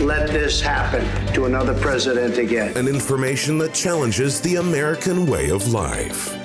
[0.00, 1.04] let this happen
[1.34, 2.76] to another president again.
[2.76, 6.36] And information that challenges the American way of life.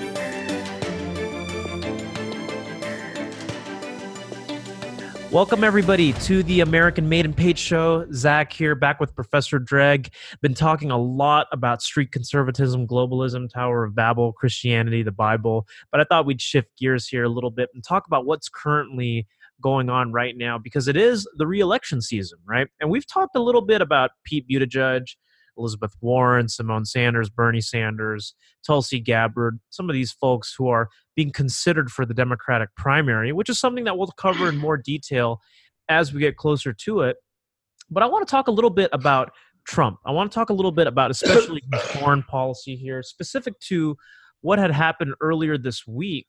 [5.29, 8.09] Welcome, everybody, to the American Made and Paid Show.
[8.13, 10.13] Zach here, back with Professor Dreg.
[10.41, 15.67] Been talking a lot about street conservatism, globalism, Tower of Babel, Christianity, the Bible.
[15.91, 19.27] But I thought we'd shift gears here a little bit and talk about what's currently
[19.61, 22.67] going on right now because it is the re-election season, right?
[22.79, 25.05] And we've talked a little bit about Pete Buttigieg,
[25.57, 31.31] Elizabeth Warren, Simone Sanders, Bernie Sanders, Tulsi Gabbard, some of these folks who are being
[31.31, 35.41] considered for the Democratic primary, which is something that we'll cover in more detail
[35.89, 37.17] as we get closer to it.
[37.89, 39.31] But I want to talk a little bit about
[39.67, 39.99] Trump.
[40.05, 43.97] I want to talk a little bit about especially foreign policy here, specific to
[44.41, 46.27] what had happened earlier this week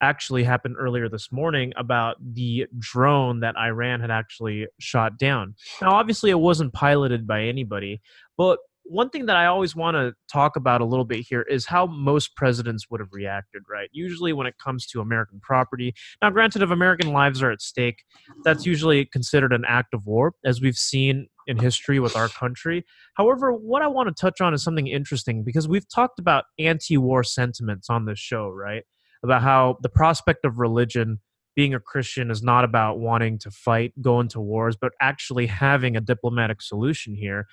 [0.00, 5.54] actually happened earlier this morning about the drone that Iran had actually shot down.
[5.80, 8.00] Now, obviously, it wasn't piloted by anybody,
[8.36, 8.58] but
[8.90, 11.86] one thing that I always want to talk about a little bit here is how
[11.86, 13.88] most presidents would have reacted, right?
[13.92, 18.02] Usually, when it comes to American property, now, granted, if American lives are at stake,
[18.42, 22.84] that's usually considered an act of war, as we've seen in history with our country.
[23.14, 26.96] However, what I want to touch on is something interesting because we've talked about anti
[26.96, 28.82] war sentiments on this show, right?
[29.22, 31.20] About how the prospect of religion
[31.56, 35.96] being a Christian is not about wanting to fight, go into wars, but actually having
[35.96, 37.46] a diplomatic solution here.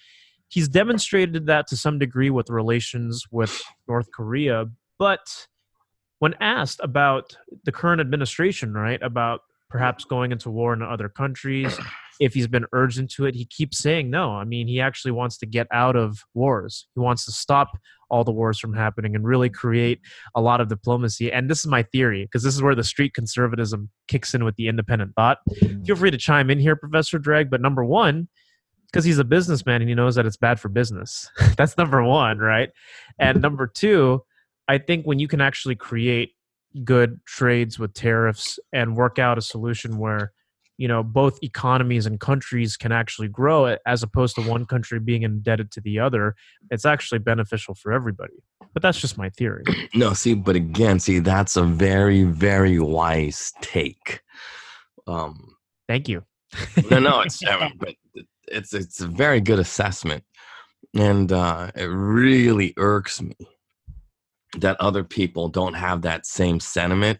[0.49, 4.65] He's demonstrated that to some degree with relations with North Korea,
[4.97, 5.47] but
[6.19, 11.77] when asked about the current administration, right, about perhaps going into war in other countries,
[12.19, 14.31] if he's been urged into it, he keeps saying no.
[14.31, 16.87] I mean, he actually wants to get out of wars.
[16.95, 17.77] He wants to stop
[18.09, 19.99] all the wars from happening and really create
[20.33, 21.31] a lot of diplomacy.
[21.31, 24.55] And this is my theory, because this is where the street conservatism kicks in with
[24.55, 25.39] the independent thought.
[25.59, 25.97] Feel mm.
[25.97, 27.49] free to chime in here, Professor Dreg.
[27.49, 28.29] But number one,
[28.91, 31.29] because he's a businessman and he knows that it's bad for business.
[31.57, 32.69] That's number one, right?
[33.19, 34.23] And number two,
[34.67, 36.31] I think when you can actually create
[36.83, 40.31] good trades with tariffs and work out a solution where
[40.77, 45.23] you know both economies and countries can actually grow as opposed to one country being
[45.23, 46.35] indebted to the other
[46.71, 48.33] it's actually beneficial for everybody.
[48.73, 49.63] But that's just my theory.
[49.93, 54.21] No see but again see that's a very very wise take.
[55.07, 55.55] Um
[55.87, 56.23] thank you.
[56.91, 57.43] no no it's
[57.77, 57.95] but
[58.47, 60.23] it's it's a very good assessment.
[60.93, 63.35] And uh it really irks me
[64.59, 67.19] that other people don't have that same sentiment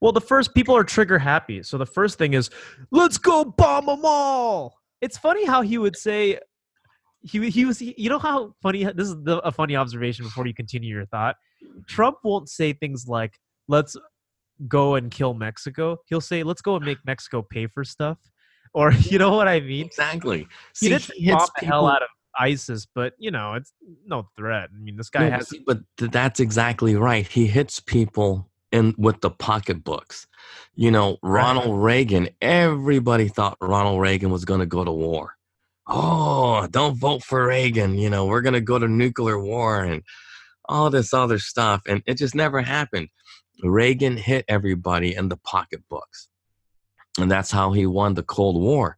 [0.00, 1.62] well, the first people are trigger happy.
[1.62, 2.50] So the first thing is,
[2.90, 4.78] let's go bomb them all.
[5.00, 6.38] It's funny how he would say,
[7.24, 10.54] he he was you know how funny this is the, a funny observation before you
[10.54, 11.36] continue your thought.
[11.86, 13.38] Trump won't say things like
[13.68, 13.96] let's
[14.66, 15.98] go and kill Mexico.
[16.06, 18.18] He'll say let's go and make Mexico pay for stuff,
[18.74, 19.86] or you know what I mean?
[19.86, 20.48] Exactly.
[20.78, 23.72] He did bomb the hell out of ISIS, but you know it's
[24.06, 24.70] no threat.
[24.74, 25.52] I mean, this guy no, has.
[25.66, 27.26] But that's exactly right.
[27.26, 30.26] He hits people in with the pocketbooks.
[30.74, 31.94] You know, Ronald right.
[31.94, 35.34] Reagan, everybody thought Ronald Reagan was going to go to war.
[35.86, 37.98] Oh, don't vote for Reagan.
[37.98, 40.02] You know, we're going to go to nuclear war and
[40.66, 41.82] all this other stuff.
[41.86, 43.08] And it just never happened.
[43.62, 46.28] Reagan hit everybody in the pocketbooks.
[47.18, 48.96] And that's how he won the Cold War.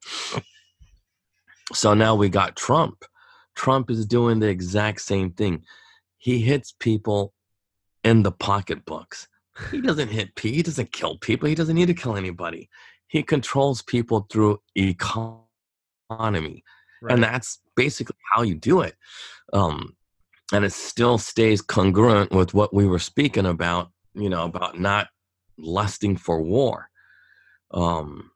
[1.72, 3.04] So now we got Trump.
[3.54, 5.64] Trump is doing the exact same thing.
[6.18, 7.32] He hits people
[8.02, 9.28] in the pocketbooks.
[9.70, 10.56] He doesn't hit people.
[10.56, 11.48] He doesn't kill people.
[11.48, 12.68] He doesn't need to kill anybody.
[13.06, 15.44] He controls people through economy,
[16.20, 16.64] right.
[17.08, 18.96] and that's basically how you do it.
[19.52, 19.96] Um,
[20.52, 23.90] and it still stays congruent with what we were speaking about.
[24.14, 25.08] You know, about not
[25.58, 26.88] lusting for war.
[27.72, 28.30] Um,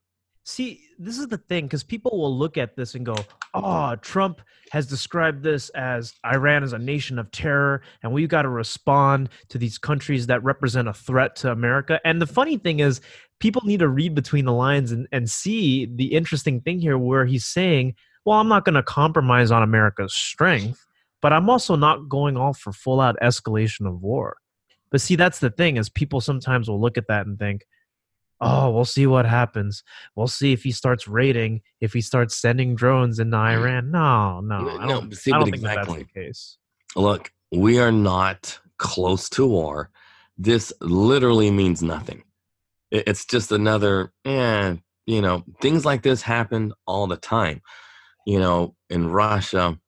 [0.48, 3.16] See, this is the thing because people will look at this and go,
[3.52, 4.40] "Oh, Trump
[4.70, 9.28] has described this as Iran as a nation of terror, and we've got to respond
[9.50, 13.02] to these countries that represent a threat to America." And the funny thing is,
[13.40, 17.26] people need to read between the lines and, and see the interesting thing here, where
[17.26, 20.86] he's saying, "Well, I'm not going to compromise on America's strength,
[21.20, 24.38] but I'm also not going off for full out escalation of war."
[24.90, 27.66] But see, that's the thing is, people sometimes will look at that and think
[28.40, 29.82] oh, we'll see what happens.
[30.14, 33.90] We'll see if he starts raiding, if he starts sending drones into Iran.
[33.90, 36.04] No, no, I don't, see, I don't think that that's exactly.
[36.14, 36.58] the case.
[36.96, 39.90] Look, we are not close to war.
[40.36, 42.22] This literally means nothing.
[42.90, 44.76] It's just another, eh,
[45.06, 47.60] you know, things like this happen all the time.
[48.24, 49.78] You know, in Russia,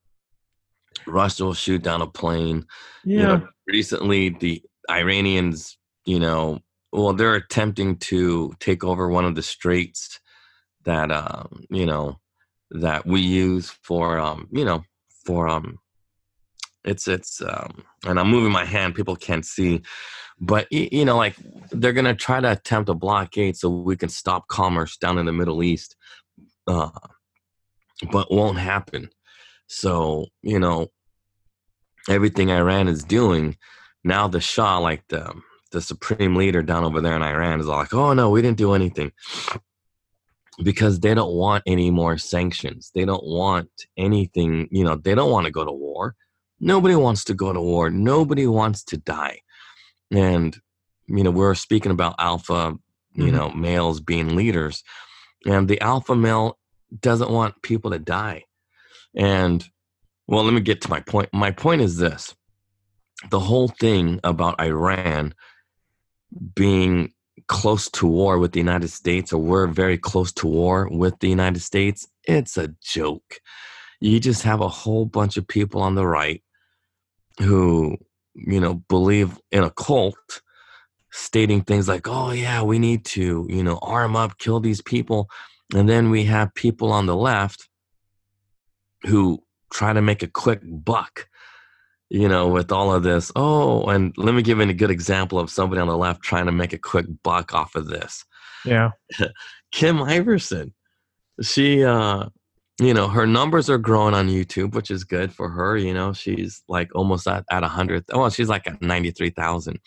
[1.07, 2.67] Russia will shoot down a plane.
[3.05, 6.61] Yeah, You know, recently the Iranians, you know,
[6.93, 10.21] well, they're attempting to take over one of the straits
[10.85, 12.19] that, um, you know,
[12.71, 14.83] that we use for, um, you know,
[15.25, 15.79] for, um,
[16.85, 19.83] it's, it's, um, and I'm moving my hand, people can't see,
[20.41, 21.37] but, you know, like
[21.71, 25.33] they're to try to attempt a blockade so we can stop commerce down in the
[25.33, 25.95] Middle East,
[26.67, 26.91] uh,
[28.11, 29.11] but won't happen.
[29.67, 30.89] So, you know,
[32.09, 33.57] everything Iran is doing,
[34.03, 35.35] now the Shah, like the
[35.71, 38.73] the supreme leader down over there in Iran, is like, "Oh no, we didn't do
[38.75, 39.13] anything,"
[40.63, 42.91] because they don't want any more sanctions.
[42.95, 44.69] They don't want anything.
[44.71, 46.15] You know, they don't want to go to war.
[46.61, 47.91] Nobody wants to go to war.
[47.91, 49.41] Nobody wants to die.
[50.11, 50.57] And
[51.07, 52.77] you know, we're speaking about alpha,
[53.15, 53.33] you Mhm.
[53.33, 54.85] know, males being leaders,
[55.45, 56.59] and the alpha male
[57.01, 58.45] doesn't want people to die.
[59.15, 59.65] And
[60.27, 61.29] well, let me get to my point.
[61.33, 62.35] My point is this
[63.31, 65.35] the whole thing about Iran
[66.55, 67.13] being
[67.47, 71.29] close to war with the United States, or we're very close to war with the
[71.29, 73.41] United States, it's a joke.
[74.01, 76.43] You just have a whole bunch of people on the right
[77.41, 77.97] who,
[78.35, 80.43] you know, believe in a cult
[81.11, 85.29] stating things like, oh, yeah, we need to, you know, arm up, kill these people.
[85.75, 87.69] And then we have people on the left
[89.03, 89.43] who
[89.73, 91.29] try to make a quick buck,
[92.11, 93.33] you know, with all of this.
[93.37, 96.47] Oh, and let me give you a good example of somebody on the left trying
[96.47, 98.25] to make a quick buck off of this.
[98.65, 98.91] yeah,
[99.73, 100.73] Kim Iversen.
[101.41, 102.27] She uh
[102.81, 105.77] you know, her numbers are growing on YouTube, which is good for her.
[105.77, 108.05] You know, she's like almost at, at 100.
[108.13, 109.79] Well, she's like at 93,000.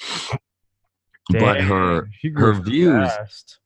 [1.32, 3.60] But her Dang, she grew her views fast.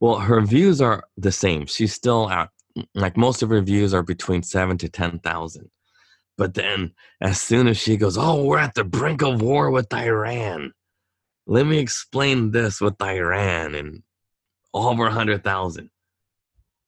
[0.00, 1.66] well, her views are the same.
[1.66, 2.50] She's still at
[2.94, 5.70] like most of her views are between seven to ten thousand.
[6.36, 9.92] But then as soon as she goes, Oh, we're at the brink of war with
[9.92, 10.72] Iran.
[11.46, 14.02] Let me explain this with Iran and
[14.74, 15.90] over a hundred thousand.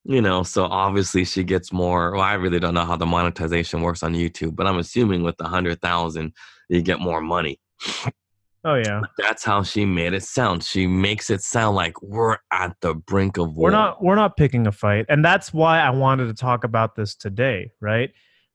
[0.04, 2.12] You know, so obviously she gets more.
[2.12, 5.36] Well, I really don't know how the monetization works on YouTube, but I'm assuming with
[5.36, 6.32] the hundred thousand,
[6.68, 7.60] you get more money.
[8.64, 10.64] Oh yeah, That's how she made it sound.
[10.64, 13.66] She makes it sound like we're at the brink of war.
[13.66, 16.96] we're not we're not picking a fight, and that's why I wanted to talk about
[16.96, 17.70] this today.
[17.80, 18.10] Right?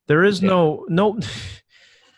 [0.07, 0.49] There is Yeah.
[0.49, 1.19] no no.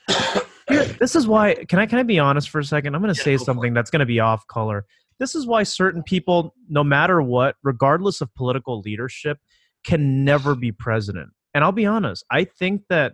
[0.67, 1.53] Here, this is why.
[1.69, 2.95] Can I can I be honest for a second?
[2.95, 4.85] I'm going to Yeah, say go something that's going to be off color.
[5.19, 9.37] This is why certain people, no matter what, regardless of political leadership,
[9.85, 11.29] can never be president.
[11.53, 12.25] And I'll be honest.
[12.31, 13.13] I think that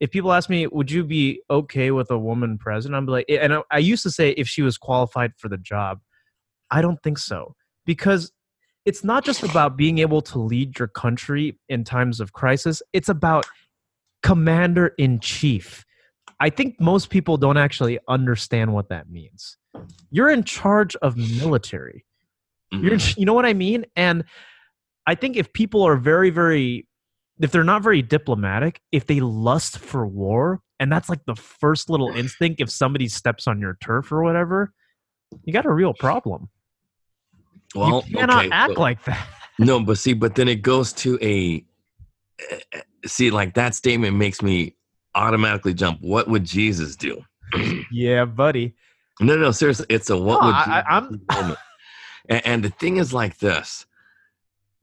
[0.00, 2.96] if people ask me, would you be okay with a woman president?
[2.96, 5.98] I'm like, and I, I used to say if she was qualified for the job.
[6.70, 8.32] I don't think so because
[8.84, 12.82] it's not just about being able to lead your country in times of crisis.
[12.92, 13.46] It's about
[14.24, 15.84] commander in chief.
[16.40, 19.56] I think most people don't actually understand what that means.
[20.10, 22.04] You're in charge of military.
[22.72, 23.18] You're, Mhm.
[23.18, 23.84] you know what I mean?
[23.94, 24.24] And
[25.06, 26.88] I think if people are very, very,
[27.38, 31.88] if they're not very diplomatic, if they lust for war, and that's like the first
[31.90, 34.72] little instinct, if somebody steps on your turf or whatever,
[35.44, 36.48] you got a real problem.
[37.74, 39.28] well, you cannot okay, act so- like that.
[39.58, 41.64] No, but see, but then it goes to a
[42.50, 44.74] Eh, see, like that statement makes me
[45.14, 46.00] automatically jump.
[46.00, 47.22] What would Jesus do?
[47.92, 48.74] yeah, buddy.
[49.20, 51.58] No, no, seriously, it's a what No, would I- Jesus I- I'm- do moment.
[52.28, 53.86] And, and the thing is like this: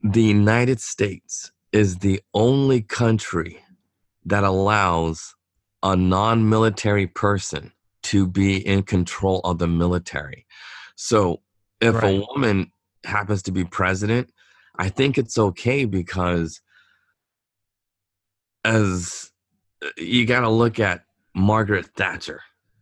[0.04, 3.60] the United States is the only country
[4.26, 5.36] that allows
[5.84, 7.72] a non-military person
[8.04, 10.46] to be in control of the military.
[10.96, 11.42] So,
[11.82, 12.16] if Right.
[12.16, 12.72] a woman
[13.04, 14.32] happens to be president,
[14.78, 16.62] I think it's okay because
[18.64, 19.32] as
[19.98, 21.04] you got to look at
[21.36, 22.42] Margaret Thatcher.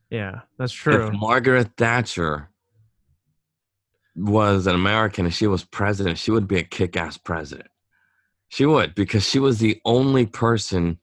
[0.10, 1.08] Yeah, that's true.
[1.08, 2.50] If Margaret Thatcher
[4.16, 7.70] was an American and she was president, she would be a kick ass president.
[8.50, 11.00] She would, because she was the only person,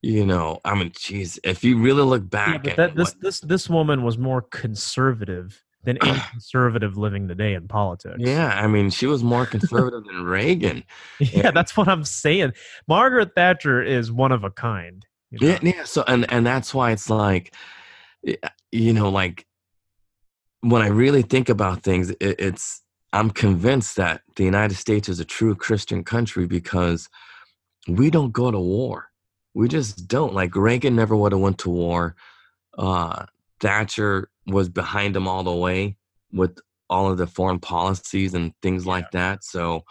[0.00, 0.60] you know.
[0.64, 3.68] I mean, geez, if you really look Yeah, back at that, this what- this this
[3.68, 8.16] woman was more conservative than any conservative living today in politics.
[8.18, 10.84] yeah, I mean, she was more conservative than Reagan.
[11.18, 12.52] yeah, that's what I'm saying.
[12.88, 15.04] Margaret Thatcher is one of a kind.
[15.30, 15.46] you know?
[15.46, 15.84] Yeah, yeah.
[15.84, 17.54] So, and and that's why it's like,
[18.72, 19.46] you know, like
[20.60, 25.20] when I really think about things, it, it's I'm convinced that the United States is
[25.20, 27.08] a true Christian country because
[27.86, 29.10] we don't go to war.
[29.54, 30.34] We just don't.
[30.34, 32.16] Like Reagan never would have went to war.
[32.76, 33.26] Uh,
[33.60, 35.96] Thatcher was behind him all the way
[36.32, 36.58] with
[36.90, 39.42] all of the foreign policies and things like that.
[39.44, 39.84] So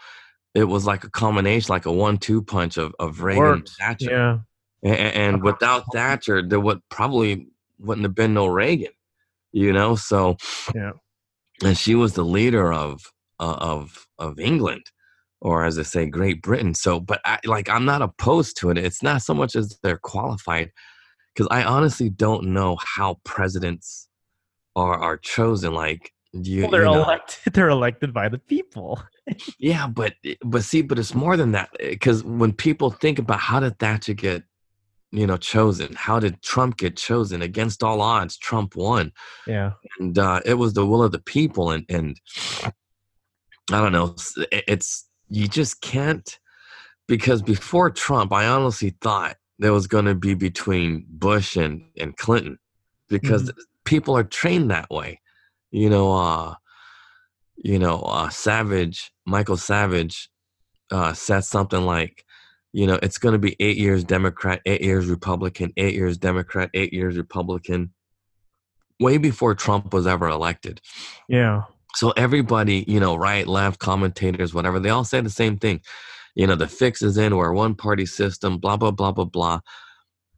[0.54, 3.70] it was like a combination, like a one-two punch of of Reagan and Worked.
[3.78, 4.10] Thatcher.
[4.10, 4.38] Yeah.
[4.82, 8.92] And, and without Thatcher, there would probably wouldn't have been no Reagan.
[9.52, 10.36] You know, so
[10.74, 10.92] Yeah.
[11.64, 14.90] and she was the leader of uh, of of England,
[15.40, 16.74] or as I say, Great Britain.
[16.74, 18.78] So, but I, like I'm not opposed to it.
[18.78, 20.70] It's not so much as they're qualified,
[21.34, 24.08] because I honestly don't know how presidents
[24.76, 25.74] are are chosen.
[25.74, 27.38] Like you, Well, they're you know, elected.
[27.54, 29.02] They're elected by the people.
[29.58, 31.70] yeah, but eh, but see, but it's more than that.
[31.80, 34.42] Eh, because when people think about how did Thatcher get,
[35.12, 35.94] you know, chosen?
[35.94, 37.40] How did Trump get chosen?
[37.40, 39.12] Against all odds, Trump won
[39.46, 39.72] Yeah.
[40.00, 42.18] and uh, it was the will of the people and and
[43.72, 46.38] i don't know it's, eh, it's you just can't
[47.08, 52.16] because before trump i honestly thought there was going to be between bush and and
[52.18, 52.58] clinton
[53.08, 53.60] because mm-hmm.
[53.84, 55.20] People are trained that way
[55.70, 56.54] you know uh
[57.56, 60.28] you know uh savage michael savage
[60.90, 62.24] uh said something like
[62.72, 66.70] you know it's going to be eight years democrat eight years republican eight years democrat
[66.74, 67.92] eight years republican
[69.00, 70.80] way before Trump was ever elected.
[71.28, 71.62] Yeah.
[71.94, 75.80] So everybody, you know, right, left, commentators, whatever, they all say the same thing.
[76.34, 79.24] You know, the fix is in, we're a one party system, blah, blah, blah, blah,
[79.24, 79.60] blah.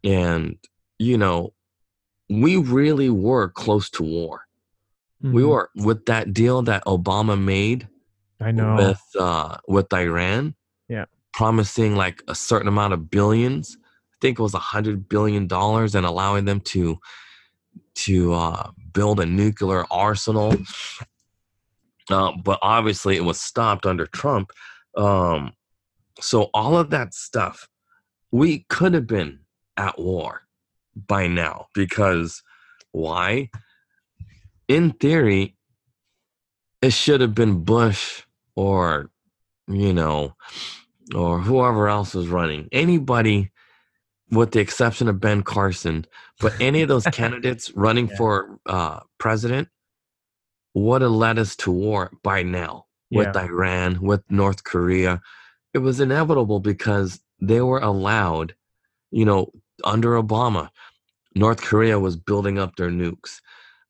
[0.05, 0.57] And,
[0.99, 1.55] you know,
[2.29, 4.43] we really were close to war.
[5.23, 5.49] We Mhm.
[5.49, 7.89] were with that deal that Obama made
[8.41, 8.77] I know.
[8.77, 10.55] with uh with Iran.
[10.89, 11.07] Yeah.
[11.33, 13.77] Promising like a certain amount of billions.
[13.81, 16.99] I think it was a hundred billion dollars and allowing them to
[18.07, 20.55] to uh build a nuclear arsenal.
[22.11, 24.53] Uh, but obviously it was stopped under Trump.
[24.97, 25.53] Um
[26.21, 27.69] so all of that stuff,
[28.31, 29.41] we could have been
[29.77, 30.46] at war
[30.97, 32.43] by now because
[32.93, 33.51] why?
[34.69, 35.57] In theory,
[36.83, 38.23] it should have been Bush
[38.55, 39.11] or
[39.69, 40.35] you know
[41.15, 43.51] or whoever else was running anybody
[44.31, 46.07] with the exception of Ben Carson
[46.41, 48.17] but any of those candidates running Yeah.
[48.17, 49.69] for uh, president
[50.75, 53.43] would have led us to war by now with Yeah.
[53.45, 55.21] Iran with North Korea
[55.75, 58.55] it was inevitable because they were allowed
[59.11, 59.51] you know
[59.85, 60.69] under Obama
[61.35, 63.41] North Korea was building up their nukes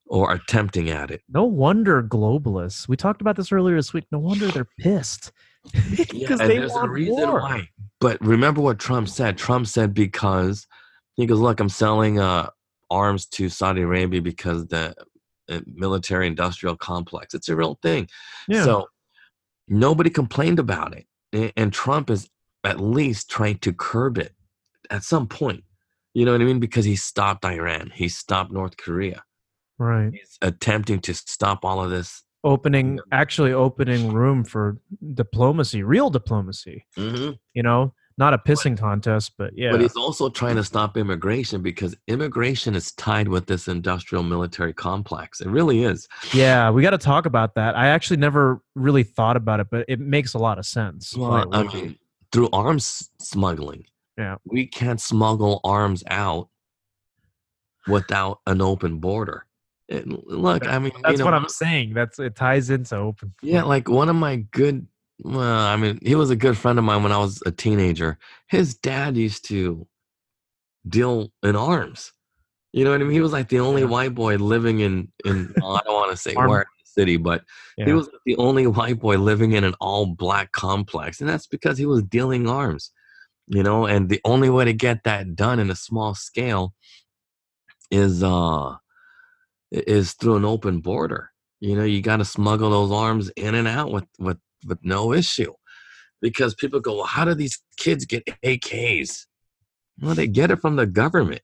[0.07, 2.89] or attempting at it No wonder globalists.
[2.89, 4.05] We talked about this earlier this week.
[4.13, 5.33] No wonder they're pissed.
[5.91, 7.41] Because and they there's a want reason war.
[7.41, 7.69] why.
[8.01, 9.37] But remember what Trump said.
[9.37, 10.67] Trump said because
[11.17, 12.51] he goes, "Look, I'm selling uh,
[12.89, 14.95] arms to Saudi Arabia because the
[15.51, 17.35] uh, military-industrial complex.
[17.35, 18.09] It's a real thing."
[18.47, 18.63] Yeah.
[18.65, 18.87] So
[19.67, 22.29] nobody complained about it, and, and Trump is
[22.63, 24.35] at least trying to curb it
[24.91, 25.65] at some point.
[26.17, 26.61] You know what I mean?
[26.61, 29.23] Because he stopped Iran, he stopped North Korea.
[29.77, 30.11] right.
[30.15, 32.23] He's attempting to stop all of this.
[32.43, 34.79] Opening, actually opening room for
[35.13, 36.87] diplomacy, real diplomacy.
[36.97, 37.33] Mm-hmm.
[37.53, 39.73] You know, not a pissing contest, but yeah.
[39.73, 44.73] But he's also trying to stop immigration because immigration is tied with this industrial military
[44.73, 45.43] complex.
[45.43, 46.09] It really is.
[46.33, 47.77] yeah, we got to talk about that.
[47.77, 51.15] I actually never really thought about it, but it makes a lot of sense.
[51.15, 51.99] Well, I mean,
[52.33, 53.85] through arms smuggling,
[54.17, 54.37] Yeah.
[54.45, 56.49] we can't smuggle arms out
[57.87, 59.47] without an open border.
[59.91, 61.95] Eh, and look, I mean, you That's know, what I'm saying.
[61.95, 63.35] That's it ties into open.
[63.43, 64.87] Yeah, like one of my good,
[65.23, 68.19] well, I mean, he was a good friend of mine when I was a teenager.
[68.49, 69.87] His dad used to
[70.89, 72.13] deal in arms.
[72.73, 73.13] You know what I mean?
[73.13, 73.89] He was like the only Yeah.
[73.89, 77.17] white boy living in in I don't want to say Arm- where in the city,
[77.17, 77.45] but
[77.77, 77.95] he Yeah.
[77.95, 81.87] was the only white boy living in an all black complex, and that's because he
[81.87, 82.91] was dealing arms.
[83.49, 86.75] You know, and the only way to get that done in a small scale
[87.91, 88.75] is uh
[89.71, 91.31] is through an open border.
[91.61, 95.13] You know, you got to smuggle those arms in and out with with with no
[95.13, 95.53] issue,
[96.21, 99.27] because people go, well, how do these kids get AKs?
[100.01, 101.43] Well, they get it from the government.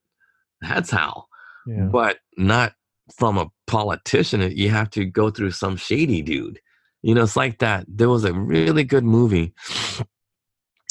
[0.60, 1.26] That's how,
[1.66, 1.84] Yeah.
[1.84, 2.74] but not
[3.16, 4.40] from a politician.
[4.54, 6.60] You have to go through some shady dude.
[7.02, 7.84] You know, it's like that.
[7.88, 9.54] There was a really good movie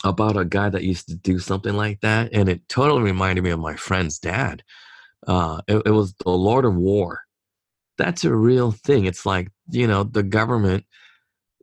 [0.03, 3.51] about a guy that used to do something like that, and it totally reminded me
[3.51, 4.63] of my friend's dad.
[5.27, 7.21] Uh, it, it was the Lord of War.
[7.97, 9.05] That's a real thing.
[9.05, 10.85] It's like you know the government.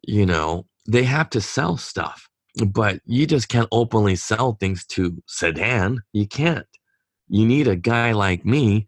[0.07, 2.29] You know they have to sell stuff,
[2.67, 6.01] but you just can't openly sell things to Sudan.
[6.13, 6.67] You can't.
[7.29, 8.87] You need a guy like me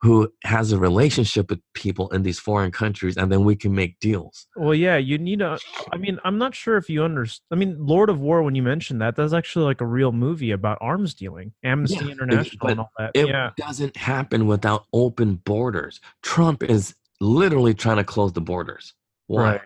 [0.00, 3.98] who has a relationship with people in these foreign countries and then we can make
[4.00, 5.58] deals Well, yeah, you need a.
[5.92, 7.44] I mean, I'm not sure if you understand.
[7.50, 8.42] I mean, Lord of War.
[8.42, 12.12] When you mentioned that, that's actually like a real movie about arms dealing, Amnesty Yeah,
[12.12, 13.10] International, and all that.
[13.14, 18.94] it yeah, doesn't happen without open borders trump is literally trying to close the borders
[19.26, 19.60] why right.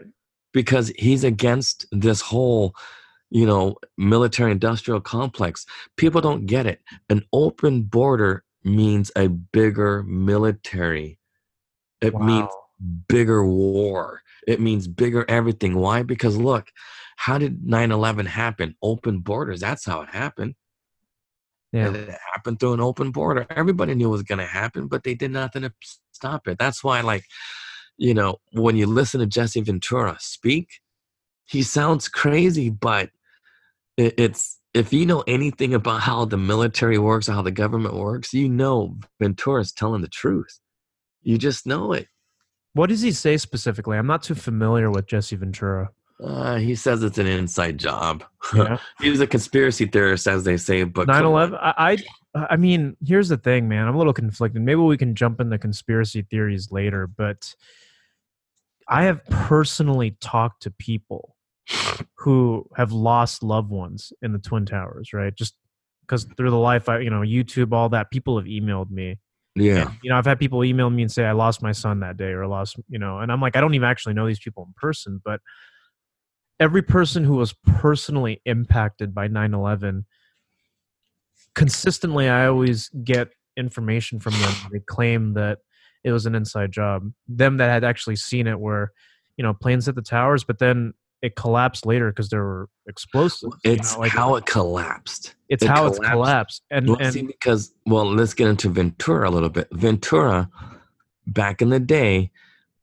[0.53, 2.75] because he's against this whole
[3.31, 10.03] you know military industrial complex people don't get it an open border means a bigger
[10.05, 11.19] military.
[12.01, 12.49] It means
[13.09, 14.23] bigger war.
[14.47, 15.77] It means bigger everything.
[15.77, 16.03] Why?
[16.03, 16.69] Because look
[17.17, 18.75] how did 9-11 happen?
[18.83, 19.61] Open borders.
[19.61, 20.55] That's how it happened.
[21.73, 21.87] Yeah.
[21.87, 23.47] and it happened through an open border.
[23.49, 25.73] Everybody knew it was going to happen but they did nothing to
[26.13, 26.59] stop it.
[26.59, 27.25] That's why like
[27.97, 30.69] you know when you listen to jesse ventura speak
[31.45, 33.11] he sounds crazy but
[33.97, 37.95] it, it's if you know anything about how the military works or how the government
[37.95, 40.59] works you know ventura's telling the truth
[41.23, 42.07] you just know it
[42.75, 43.99] What does he say specifically?
[43.99, 45.91] I'm not too familiar with Jesse Ventura.
[46.25, 48.25] uh, he says it's an inside job
[48.55, 48.79] Yeah.
[49.01, 51.59] he's a conspiracy theorist as they say but 9/11.
[51.61, 51.75] I,
[52.35, 53.87] I I mean, here's the thing, man.
[53.87, 54.63] I'm a little conflicted.
[54.63, 57.55] Maybe we can jump into conspiracy theories later, but
[58.89, 61.37] I have personally talked to people
[62.19, 65.35] who have lost loved ones in the Twin Towers, right?
[65.35, 65.55] Just
[66.03, 69.19] because through the life, I, you know, YouTube, all that, people have emailed me.
[69.55, 72.01] yeah And, you know, I've had people email me and say, I lost my son
[72.01, 74.41] that day or lost, you know, and I'm like, I don't even actually know these
[74.41, 75.41] people in person, but
[76.61, 80.05] every person who was personally impacted by 9 11,
[81.55, 84.53] consistently, I always get information from them.
[84.71, 85.59] They claim that
[86.05, 87.11] it was an inside job.
[87.29, 88.93] Them that had actually seen it were,
[89.37, 93.57] you know, planes hit the towers, but then it collapsed later because there were explosives.
[93.65, 96.13] you it's know, like, how it collapsed it's it how it's collapsed.
[96.13, 96.63] collapsed.
[96.71, 99.69] And, Well, and see, because well, let's get into Ventura a little bit.
[99.71, 100.49] Ventura,
[101.27, 102.31] back in the day,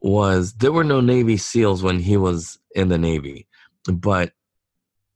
[0.02, 3.48] was there were no Navy SEALs when he was in the Navy,
[3.92, 4.34] but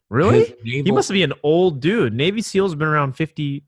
[0.10, 0.46] really?
[0.63, 2.14] his He must be an old dude.
[2.14, 3.64] Navy SEAL's been around fifty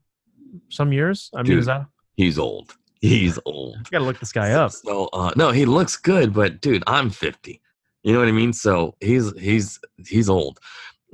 [0.68, 1.30] some years.
[1.32, 1.58] I mean, Dude.
[1.60, 1.86] is that?
[2.16, 2.74] He's old.
[3.00, 3.76] He's old.
[3.78, 4.72] You gotta look this guy up.
[4.72, 7.60] So uh, no, he looks good, but dude, I'm 50.
[8.06, 8.52] You know what I mean?
[8.52, 10.60] So he's he's he's old.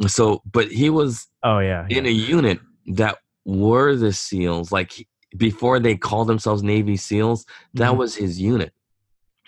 [0.06, 4.70] So, but he was Oh yeah, in a unit that were the SEALs.
[4.72, 5.06] Like
[5.38, 7.96] before they called themselves Navy SEAls, that Mhm.
[7.96, 8.74] was his unit.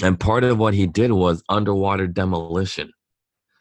[0.03, 2.91] And part of what he did was underwater demolition.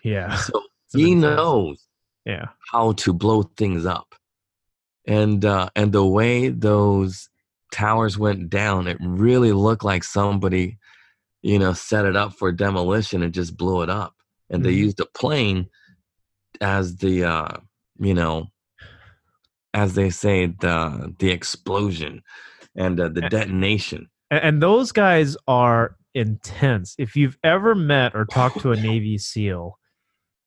[0.04, 0.38] yeah.
[0.38, 0.54] So
[0.96, 1.88] he intense- knows
[2.26, 4.16] Yeah, how to blow things up.
[5.06, 7.28] And uh, and the way those
[7.74, 10.78] towers went down, it really looked like somebody,
[11.44, 14.16] you know, set it up for demolition and just blew it up.
[14.50, 14.78] And they Mhm.
[14.78, 15.70] used a plane
[16.62, 17.58] as the uh,
[18.00, 18.48] you know,
[19.74, 22.24] as they say, the the explosion
[22.76, 24.10] and uh, the detonation.
[24.32, 26.96] and, and those guys are intense.
[26.98, 29.78] If you've ever met or talked to a Navy SEAL,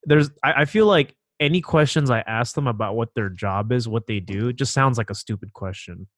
[0.05, 3.87] there's I, I feel like any questions I ask them about what their job is,
[3.87, 6.09] what they do, just sounds like a stupid question.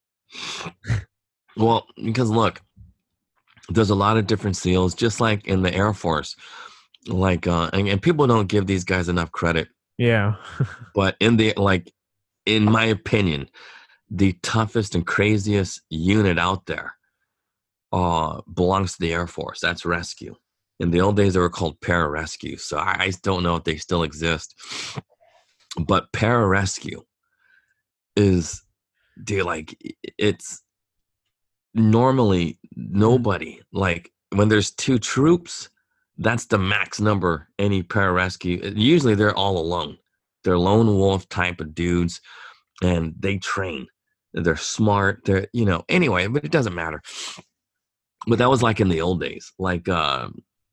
[1.57, 2.61] Well, because look,
[3.69, 6.35] there's a lot of different SEALs, just like in the Air Force.
[7.07, 9.69] Like, uh, and, and people don't give these guys enough credit.
[9.97, 10.35] Yeah,
[10.95, 11.91] But in the like,
[12.45, 13.49] in my opinion,
[14.09, 16.95] the toughest and craziest unit out there
[17.91, 19.59] uh, belongs to the Air Force.
[19.59, 20.35] That's rescue.
[20.79, 22.59] In the old days, they were called pararescue.
[22.59, 24.55] So I, I don't know if they still exist.
[25.77, 27.01] But pararescue
[28.15, 28.63] is,
[29.21, 29.77] dude, like
[30.17, 30.63] it's
[31.73, 33.61] normally nobody.
[33.71, 35.69] Like when there's two troops,
[36.17, 38.73] that's the max number any pararescue.
[38.75, 39.97] Usually they're all alone.
[40.43, 42.21] They're lone wolf type of dudes,
[42.81, 43.87] and they train.
[44.33, 45.21] They're smart.
[45.25, 47.01] They're you know anyway, but it doesn't matter.
[48.27, 49.53] But that was like in the old days.
[49.57, 50.29] Like uh,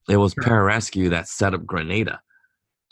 [0.08, 2.20] it was pararescue that set up Grenada.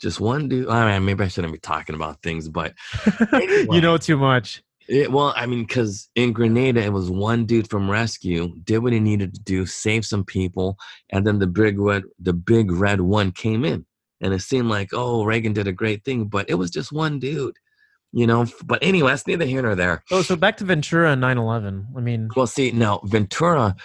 [0.01, 0.67] Just one dude.
[0.67, 2.73] I mean, maybe I shouldn't be talking about things, but
[3.33, 4.61] you know too much.
[4.87, 8.93] It, well, I mean, because in Grenada, it was one dude from rescue did what
[8.93, 10.77] he needed to do, save some people,
[11.11, 13.85] and then the big red, the big red one came in,
[14.21, 17.19] and it seemed like, oh, Reagan did a great thing, but it was just one
[17.19, 17.57] dude,
[18.11, 18.45] you know.
[18.63, 20.03] But anyway, that's neither here nor there.
[20.11, 21.87] Oh, so back to Ventura and 9/11.
[21.97, 23.75] I mean, Well, see, now Ventura,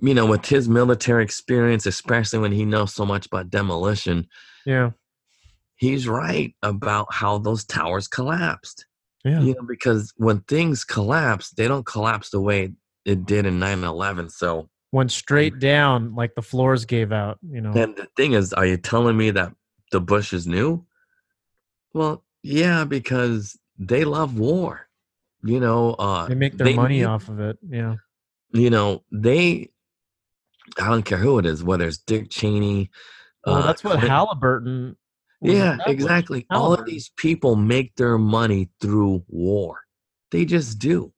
[0.00, 4.26] you know, with his military experience, especially when he knows so much about demolition,
[4.66, 4.90] yeah,
[5.76, 8.84] he's right about how those towers collapsed.
[9.26, 9.40] Yeah.
[9.40, 12.72] you know because when things collapse they don't collapse the way
[13.04, 17.38] it did in 9-11 so Went straight down like the floors gave out.
[17.42, 17.72] You know.
[17.72, 19.52] and the thing is are you telling me that
[19.92, 20.84] the Bush is new?
[21.92, 24.88] well yeah because they love war
[25.42, 27.58] you know uh they make their they money knew- off of it.
[27.68, 27.96] Yeah.
[28.52, 29.70] you know, they,
[30.78, 32.90] I don't care who it is, whether it's Dick Cheney.
[33.44, 34.96] Well, uh, that's what Clinton- Halliburton.
[35.46, 36.46] Yeah, exactly.
[36.50, 39.82] All of these people make their money through war.
[40.30, 41.12] They just do.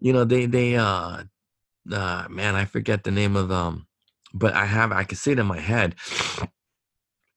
[0.00, 1.24] You know, they they uh
[1.92, 3.86] uh man, I forget the name of um
[4.34, 5.94] but I have I can see it in my head.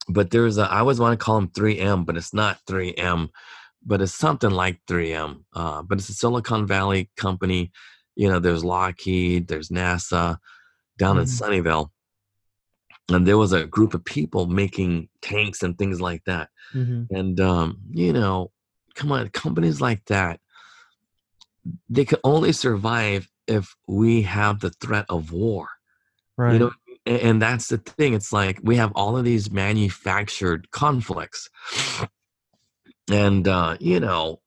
[0.08, 3.30] But there's a I always want to call them 3M, but it's not 3M,
[3.86, 5.46] but it's something like 3M.
[5.54, 7.72] Uh but it's a Silicon Valley company.
[8.16, 10.38] You know, there's Lockheed, there's NASA
[10.98, 11.40] down in Mhm.
[11.42, 11.90] Sunnyvale.
[13.10, 16.50] And there was a group of people making tanks and things like that.
[16.74, 17.08] Mhm.
[17.12, 18.52] And um, you know,
[18.96, 20.40] come on, companies like that,
[21.90, 25.68] they can only survive if we have the threat of war.
[26.38, 26.54] Right.
[26.54, 26.72] You know,
[27.06, 28.14] and, and that's the thing.
[28.14, 31.50] It's like we have all of these manufactured conflicts.
[33.12, 34.40] And uh, you know,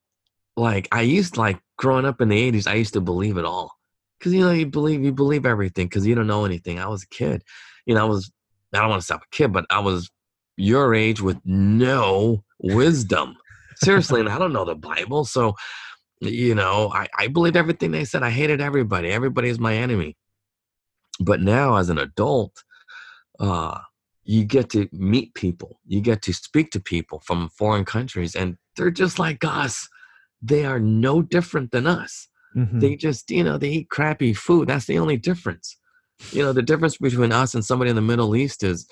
[0.56, 3.72] like I used like growing up in the 80s, I used to believe it all.
[4.20, 6.78] Cause you know, you believe you believe everything because you don't know anything.
[6.78, 7.42] I was a kid.
[7.86, 8.30] You know, I was
[8.74, 10.10] I don't want to stop a kid, but I was
[10.56, 13.36] your age with no wisdom.
[13.76, 15.24] Seriously, and I don't know the Bible.
[15.24, 15.54] So,
[16.20, 18.22] you know, I, I believed everything they said.
[18.22, 19.10] I hated everybody.
[19.10, 20.16] Everybody is my enemy.
[21.20, 22.62] But now as an adult,
[23.40, 23.78] uh,
[24.24, 25.80] you get to meet people.
[25.86, 29.88] You get to speak to people from foreign countries, and they're just like us.
[30.40, 32.28] They are no different than us.
[32.56, 32.80] Mhm.
[32.80, 34.68] They just, you know, they eat crappy food.
[34.68, 35.76] That's the only difference.
[36.30, 38.88] You know, the difference between us and somebody in the Middle East is,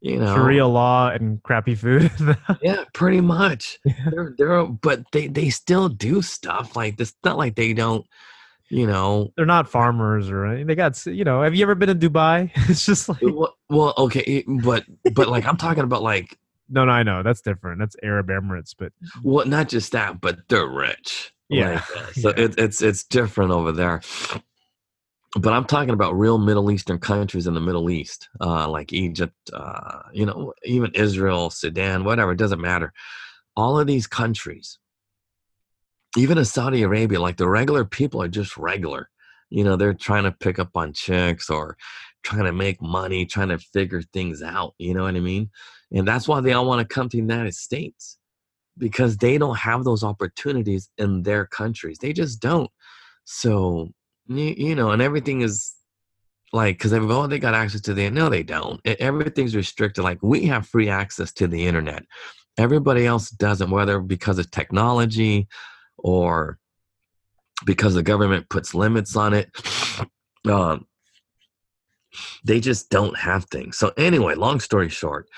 [0.00, 2.10] you know, Sharia law and crappy food.
[2.62, 3.78] yeah, pretty much.
[3.84, 3.94] Yeah.
[4.10, 7.14] They're they're but they they still do stuff like this.
[7.24, 8.04] Not like they don't,
[8.68, 9.32] you know.
[9.36, 10.66] They're not farmers or anything.
[10.66, 12.50] They got, you know, have you ever been to Dubai?
[12.68, 16.36] It's just like, Well, well, okay, but but like I'm talking about like
[16.72, 17.22] no, no, I know.
[17.22, 17.78] That's different.
[17.78, 18.74] That's Arab Emirates.
[18.76, 21.32] But well, not just that, but they're rich.
[21.50, 22.44] Yeah, Like, so yeah.
[22.44, 24.00] it, it's it's different over there.
[25.38, 29.34] But I'm talking about real Middle Eastern countries in the Middle East, uh, like Egypt,
[29.52, 32.32] uh, you know, even Israel, Sudan, whatever.
[32.32, 32.92] It doesn't matter.
[33.56, 34.78] All of these countries,
[36.18, 39.08] even in Saudi Arabia, like the regular people are just regular.
[39.48, 41.76] You know, they're trying to pick up on chicks or
[42.22, 44.74] trying to make money, trying to figure things out.
[44.78, 45.50] You know what I mean?
[45.92, 48.18] And that's why they all want to come to the United States
[48.78, 51.98] because they don't have those opportunities in their countries.
[52.00, 52.70] They just don't.
[53.24, 53.92] So,
[54.26, 55.74] you, you know, and everything is
[56.52, 58.80] like, because oh, they got access to the, no, they don't.
[58.84, 60.04] Everything's restricted.
[60.04, 62.04] Like, we have free access to the internet.
[62.58, 65.48] Everybody else doesn't, whether because of technology
[65.96, 66.58] or
[67.64, 69.50] because the government puts limits on it.
[70.44, 70.88] Um,
[72.44, 73.78] they just don't have things.
[73.78, 75.28] So, anyway, long story short,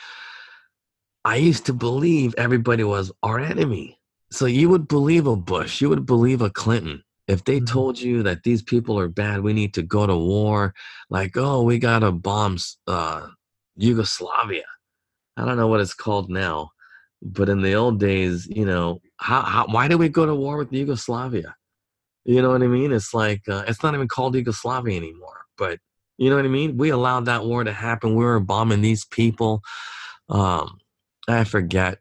[1.27, 3.99] I used to believe everybody was our enemy.
[4.31, 7.03] So you would believe a Bush, you would believe a Clinton.
[7.27, 7.67] If they Mhm.
[7.67, 10.75] told you that these people are bad, we need to go to war,
[11.09, 13.29] like, oh, we got to bomb uh,
[13.77, 14.65] Yugoslavia.
[15.37, 16.71] I don't know what it's called now,
[17.23, 20.57] but in the old days, you know, how, how why did we go to war
[20.59, 21.57] with Yugoslavia?
[22.25, 22.93] You know what I mean?
[22.93, 25.79] It's like, uh, it's not even called Yugoslavia anymore, but
[26.19, 26.77] you know what I mean?
[26.77, 28.15] We allowed that war to happen.
[28.15, 29.63] We were bombing these people.
[30.29, 30.79] Um,
[31.29, 31.99] I forget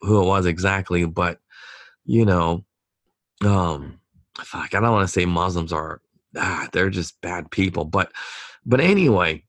[0.00, 1.38] who it was exactly, but
[2.04, 2.64] you know,
[3.44, 4.00] um,
[4.38, 6.00] fuck, I don't want to say Muslims are
[6.36, 8.12] ah, they're just bad people, but
[8.66, 9.44] but anyway,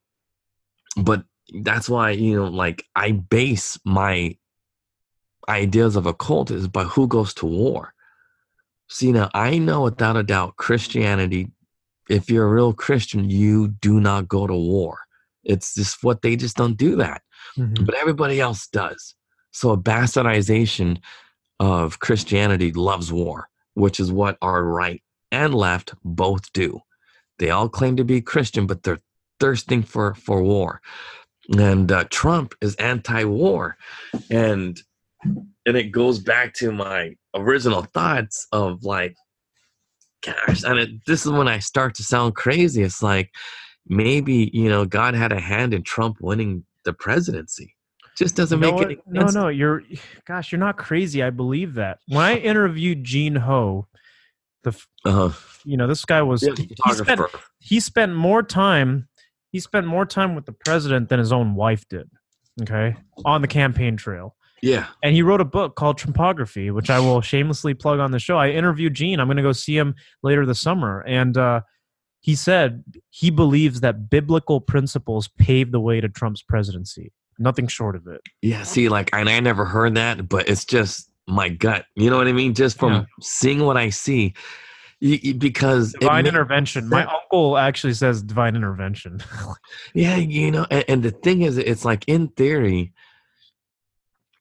[0.97, 1.23] but
[1.61, 4.37] that's why you know, like I base my
[5.47, 7.93] ideas of a cult is by who goes to war.
[8.89, 11.51] See now, I know without a doubt Christianity.
[12.07, 14.99] If you're a real Christian, you do not go to war.
[15.43, 17.21] It's just what they just don't do that
[17.57, 17.85] Mhm.
[17.85, 19.15] but everybody else does.
[19.51, 20.99] So a bastardization
[21.59, 26.79] of Christianity loves war, which is what our right and left both do.
[27.39, 29.01] They all claim to be Christian, but they're
[29.39, 30.81] thirsting for for war.
[31.57, 33.77] And uh, Trump is anti-war,
[34.31, 34.81] and
[35.65, 39.15] and it goes back to my original thoughts of like,
[40.23, 42.81] gosh, and it, this is when I start to sound crazy.
[42.81, 43.29] It's like
[43.87, 47.74] maybe you know God had a hand in Trump winning the presidency.
[48.17, 49.35] Just doesn't make any no, sense.
[49.35, 49.83] no, you're,
[50.25, 51.21] gosh, you're not crazy.
[51.21, 51.99] I believe that.
[52.07, 53.87] When I interviewed Gene Ho,
[54.63, 55.31] the, f- Uh,
[55.65, 57.21] you know, this guy was, yeah, he, he spent,
[57.59, 59.07] he spent more time,
[59.51, 62.09] he spent more time with the president than his own wife did.
[62.61, 62.95] Okay.
[63.25, 64.35] On the campaign trail.
[64.61, 64.87] Yeah.
[65.03, 68.37] and he wrote a book called Trumpography, which I will shamelessly plug on the show.
[68.37, 69.19] I interviewed Gene.
[69.19, 71.61] I'm going to go see him later this summer, and uh,
[72.21, 77.11] he said he believes that biblical principles paved the way to Trump's presidency.
[77.37, 78.21] Nothing short of it.
[78.41, 78.63] Yeah.
[78.63, 81.85] See, like, and I never heard that, but it's just my gut.
[81.95, 82.53] You know what I mean?
[82.53, 83.03] Just from Yeah.
[83.21, 84.33] seeing what I see,
[85.01, 86.87] You- you- because Divine intervention.
[86.87, 89.19] My uncle actually says divine intervention.
[89.93, 92.93] Yeah, you know, and, and the thing is, it's like in theory,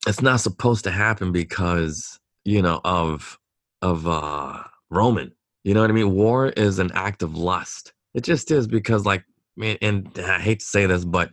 [0.07, 3.39] it's not supposed to happen because you know of
[3.83, 5.33] of uh Roman.
[5.65, 6.13] You know what I mean?
[6.13, 7.93] War is an act of lust.
[8.13, 9.25] It just is because, like,
[9.57, 11.31] man, and I hate to say this, but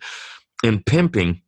[0.64, 1.42] in pimping,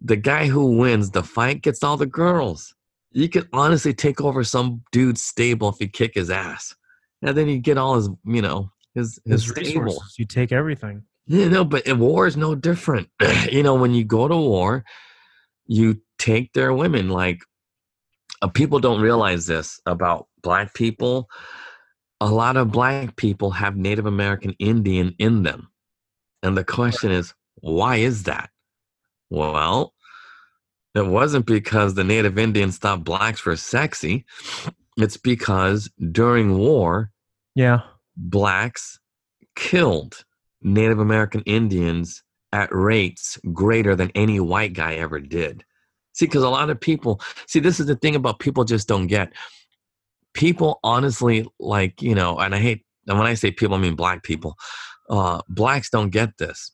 [0.00, 2.74] the guy who wins the fight gets all the girls.
[3.12, 6.74] You could honestly take over some dude's stable if you kick his ass,
[7.22, 10.02] and then you get all his, you know, his his, His stable.
[10.16, 11.02] You take everything.
[11.26, 13.08] Yeah, no, but war is no different.
[13.52, 14.84] you know, when you go to war,
[15.66, 17.08] you take their women.
[17.08, 17.40] Like,
[18.42, 21.28] uh, people don't realize this about black people.
[22.20, 25.70] A lot of black people have Native American Indian in them.
[26.42, 28.49] And the question is, why is that?
[29.30, 29.94] Well,
[30.94, 34.24] it wasn't because the Native Indians thought blacks were sexy.
[34.96, 37.12] It's because during war,
[37.54, 37.80] Yeah.
[38.16, 38.98] blacks
[39.56, 40.24] killed
[40.62, 45.64] Native American Indians at rates greater than any white guy ever did.
[46.12, 49.06] See, because a lot of people, see, this is the thing about people just don't
[49.06, 49.32] get.
[50.34, 53.94] People honestly, like, you know, and I hate, and when I say people, I mean
[53.94, 54.56] black people.
[55.08, 56.72] Uh, blacks don't get this.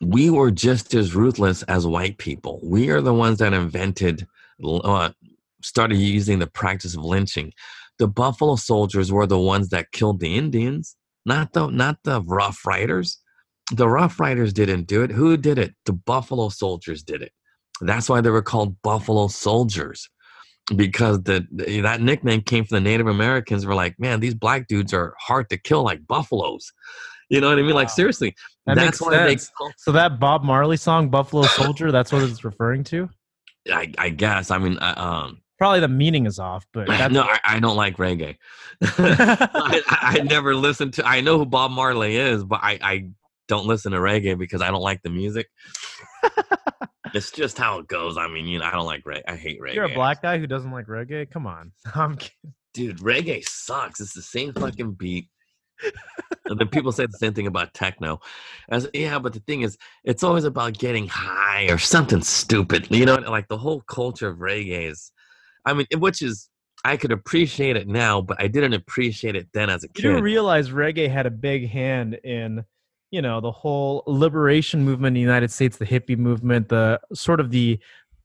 [0.00, 2.60] We were just as ruthless as white people.
[2.62, 4.26] We are the ones that invented,
[4.64, 5.10] uh,
[5.62, 7.52] started using the practice of lynching.
[7.98, 10.96] The Buffalo Soldiers were the ones that killed the Indians
[11.28, 13.18] not the not the rough riders.
[13.72, 15.12] The rough riders didn't do it.
[15.12, 15.74] Who did it?
[15.84, 17.32] The buffalo soldiers did it.
[17.82, 20.08] That's why they were called buffalo soldiers
[20.74, 21.46] because the,
[21.82, 25.48] that nickname came from the native americans were like man these black dudes are hard
[25.50, 26.72] to kill like buffaloes.
[27.28, 27.74] You know what i mean?
[27.74, 28.34] Like seriously
[28.68, 29.52] That that's makes sense.
[29.78, 33.08] So that Bob Marley song, Buffalo Soldier, that's what it's referring to?
[33.70, 37.22] I, I guess i mean I, um Probably the meaning is off, but that's no
[37.22, 38.36] I, I don't like reggae
[38.82, 41.06] I, I never listened to.
[41.06, 43.08] I know who Bob Marley is, but I, I
[43.48, 45.48] don't listen to reggae because I don't like the music.
[47.14, 48.16] it's just how it goes.
[48.16, 49.22] I mean, you know, I don't like reggae.
[49.26, 49.74] I hate reggae.
[49.74, 51.28] You're a black guy who doesn't like reggae?
[51.30, 51.72] Come on.
[51.94, 52.54] I'm kidding.
[52.74, 52.98] dude.
[52.98, 54.00] Reggae sucks.
[54.00, 55.28] It's the same fucking beat.
[56.46, 58.20] And then people say the same thing about techno.
[58.68, 62.88] As yeah, but the thing is, it's always about getting high or something stupid.
[62.90, 65.12] You know, like the whole culture of reggae is.
[65.64, 66.48] I mean, which is
[66.84, 70.04] I could appreciate it now, but I didn't appreciate it then as a kid.
[70.04, 72.64] You realize reggae had a big hand in,
[73.10, 77.40] you know, the whole liberation movement in the United States, the hippie movement, the sort
[77.40, 77.78] of the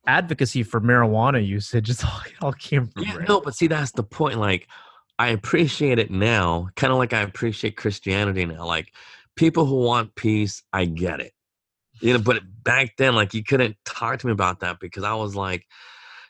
[0.06, 1.90] advocacy for marijuana usage.
[1.90, 3.28] It's all, it all came from Yeah, reggae.
[3.30, 4.40] no, but see, that's the point.
[4.40, 4.68] Like,
[5.20, 8.66] I appreciate it now, kind of like I appreciate Christianity now.
[8.66, 8.94] Like,
[9.36, 11.34] people who want peace, I get it.
[12.02, 15.14] You know, but back then, like, you couldn't talk to me about that because I
[15.14, 15.66] was like,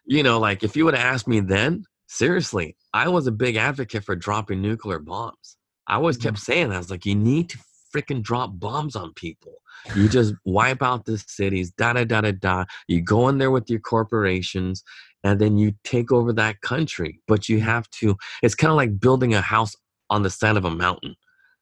[0.06, 3.56] you know, like, if you would have asked me then, seriously, I was a big
[3.56, 5.58] advocate for dropping nuclear bombs.
[5.88, 6.52] I always kept mm-hmm.
[6.52, 6.76] saying that.
[6.76, 7.58] I was like, you need to
[7.96, 9.54] freaking drop bombs on people.
[9.96, 12.66] You just wipe out the cities, da da da da da.
[12.88, 14.84] You go in there with your corporations,
[15.24, 17.22] and then you take over that country.
[17.28, 19.76] But you have to, it's kind of like building a house
[20.10, 21.16] on the side of a mountain.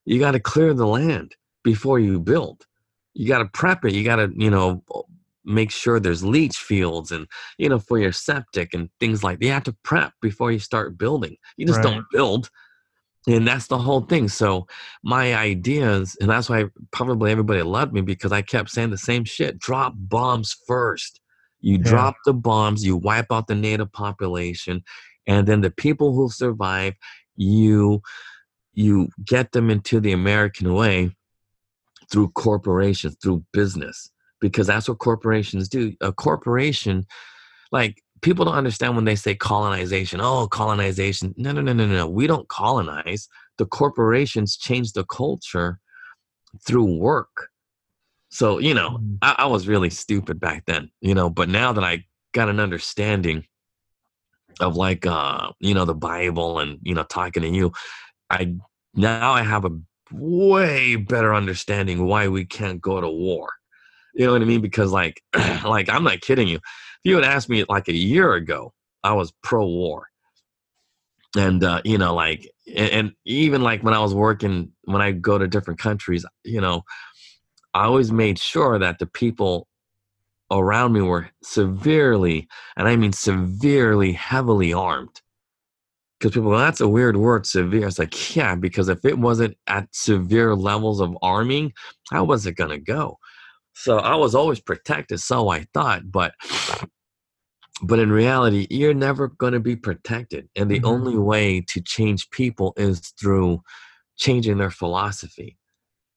[0.05, 2.65] You got to clear the land before you build.
[3.13, 3.93] You got to prep it.
[3.93, 4.83] You got to, you know,
[5.45, 9.45] make sure there's leach fields and, you know, for your septic and things like that.
[9.45, 11.37] You have to prep before you start building.
[11.57, 11.93] You just Right.
[11.93, 12.49] don't build.
[13.27, 14.29] And that's the whole thing.
[14.29, 14.67] So
[15.03, 19.25] my ideas, and that's why probably everybody loved me because I kept saying the same
[19.25, 19.59] shit.
[19.59, 21.20] Drop bombs first.
[21.61, 21.83] You Yeah.
[21.83, 24.83] drop the bombs, you wipe out the native population,
[25.27, 26.95] and then the people who survive,
[27.35, 28.01] you
[28.73, 31.13] you get them into the American way
[32.09, 35.93] through corporations, through business, because that's what corporations do.
[36.01, 37.05] A corporation,
[37.71, 40.21] like people don't understand when they say colonization.
[40.21, 41.33] Oh, colonization.
[41.37, 42.07] No, no, no, no, no.
[42.07, 43.27] We don't colonize.
[43.57, 45.79] The corporations change the culture
[46.65, 47.50] through work.
[48.31, 49.17] So, you know, Mm.
[49.21, 52.59] I, I was really stupid back then, you know, but now that I got an
[52.59, 53.45] understanding
[54.59, 57.73] of like uh, you know, the Bible and, you know, talking to you,
[58.29, 58.55] I
[58.95, 59.77] now I have a
[60.11, 63.49] way better understanding why we can't go to war.
[64.13, 64.61] You know what I mean?
[64.61, 65.21] Because like
[65.65, 66.57] like I'm not kidding you.
[66.57, 70.07] If you had asked me like a year ago, I was pro war.
[71.37, 75.11] And uh, you know, like and, and even like when I was working when I
[75.11, 76.83] go to different countries, you know,
[77.73, 79.67] I always made sure that the people
[80.51, 85.21] around me were severely, and I mean severely, heavily armed.
[86.19, 87.87] Because people go, that's a weird word, severe.
[87.87, 91.73] It's like, yeah, because if it wasn't at severe levels of arming,
[92.11, 93.17] how was it going to go?
[93.73, 96.11] So I was always protected, so I thought.
[96.11, 96.33] But
[97.83, 100.47] but in reality, you're never going to be protected.
[100.55, 100.85] And the Mhm.
[100.85, 103.61] only way to change people is through
[104.17, 105.57] changing their philosophy.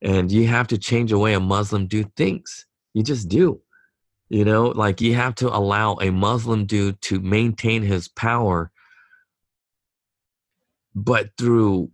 [0.04, 2.66] And you have to change the way a Muslim dude thinks.
[2.92, 3.60] You just do.
[4.28, 8.70] You know, like you have to allow a Muslim dude to maintain his power,
[10.94, 11.90] but through,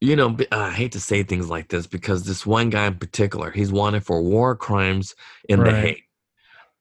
[0.00, 3.50] you know, i hate to say things like this because this one guy in particular,
[3.50, 5.14] he's wanted for war crimes
[5.48, 5.74] in The Right.
[5.74, 6.02] Hague.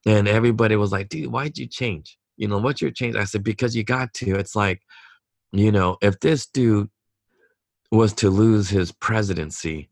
[0.06, 2.18] And everybody was like, dude, why'd you change?
[2.38, 3.16] You know, what's your change?
[3.16, 4.36] I said, because you got to.
[4.36, 4.82] It's like,
[5.52, 6.90] you know, if this dude
[7.92, 9.90] was to lose his presidency,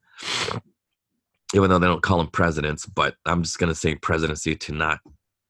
[1.54, 4.74] even though they don't call them presidents, but I'm just going to say presidency to
[4.74, 5.00] not,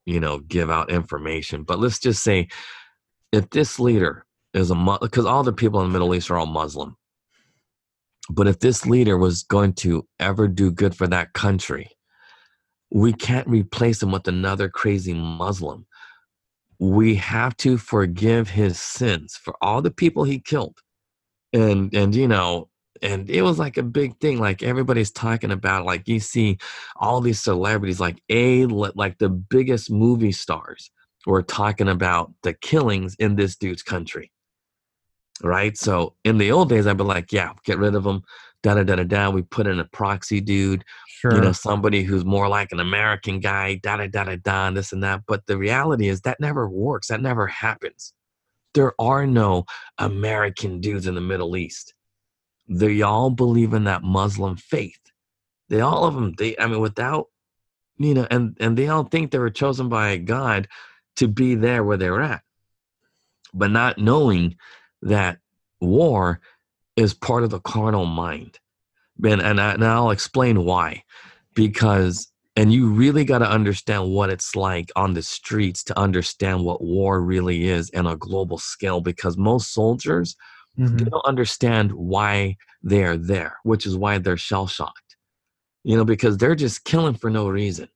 [0.05, 1.63] you know, give out information.
[1.63, 2.47] But let's just say
[3.31, 6.45] if this leader is a, because all the people in the Middle East are all
[6.45, 6.95] Muslim.
[8.31, 11.89] But if this leader was going to ever do good for that country,
[12.91, 15.85] we can't replace him with another crazy Muslim.
[16.79, 20.77] We have to forgive his sins for all the people he killed.
[21.51, 22.69] And and you know,
[23.01, 24.39] and it was like a big thing.
[24.39, 26.57] Like everybody's talking about, like you see
[26.95, 30.91] all these celebrities, like a like the biggest movie stars,
[31.25, 34.31] were talking about the killings in this dude's country.
[35.41, 35.77] Right.
[35.77, 38.23] So in the old days, I'd be like, yeah, get rid of them.
[38.61, 39.29] Da da da da da.
[39.29, 40.83] We put in a proxy dude
[41.19, 41.35] Sure.
[41.35, 44.77] you know somebody who's more like an american guy da da da da da and
[44.77, 48.13] this and that but the reality is that never works that never happens
[48.73, 49.65] there are no
[49.97, 51.93] american dudes in the middle east
[52.69, 54.99] they all believe in that muslim faith
[55.69, 57.27] they all of them they i mean without
[57.97, 60.67] you know and and they all think they were chosen by god
[61.15, 62.41] to be there where they're at
[63.53, 64.55] but not knowing
[65.01, 65.39] that
[65.81, 66.39] war
[66.95, 68.59] is part of the carnal mind
[69.23, 71.03] and and, I, and I'll explain why.
[71.55, 76.63] Because and you really got to understand what it's like on the streets to understand
[76.63, 79.01] what war really is in a global scale.
[79.01, 80.35] Because most soldiers
[80.77, 80.99] Mhm.
[80.99, 85.15] they don't understand why they're there, which is why they're shell shocked.
[85.83, 87.87] You know, because they're just killing for no reason.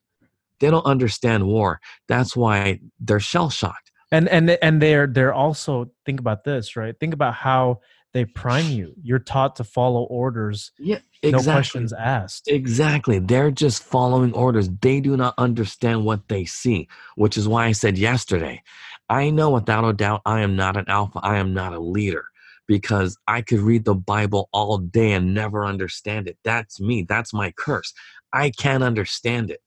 [0.60, 1.80] They don't understand war.
[2.08, 3.92] That's why they're shell shocked.
[4.12, 7.80] and and and they're they're also think about this right think about how
[8.14, 13.18] they prime you you're taught to follow orders Yeah, no questions asked Exactly.
[13.20, 14.70] They're just following orders.
[14.82, 18.62] They do not understand what they see, which is why I said yesterday,
[19.10, 21.20] I know without a doubt I am not an alpha.
[21.24, 22.26] I am not a leader
[22.68, 26.38] because I could read the Bible all day and never understand it.
[26.44, 27.06] That's me.
[27.08, 27.94] That's my curse.
[28.32, 29.62] I can't understand it.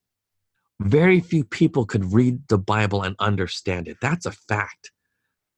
[0.80, 3.96] Very few people could read the Bible and understand it.
[4.00, 4.90] That's a fact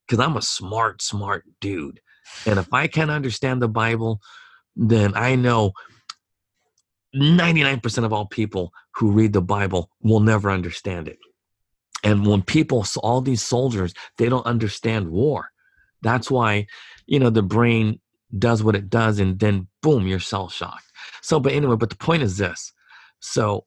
[0.07, 2.01] because I'm a smart, smart dude.
[2.47, 4.21] And if I can't understand the Bible,
[4.77, 5.73] then I know
[7.17, 11.19] 99% of all people who read the Bible will never understand it.
[12.05, 15.51] And when people, all these soldiers, they don't understand war.
[16.03, 16.67] That's why,
[17.07, 18.01] you know, the brain
[18.37, 20.85] does what it does and then boom, you're cell shocked.
[21.23, 22.73] So, but anyway, but the point is this.
[23.21, 23.65] So,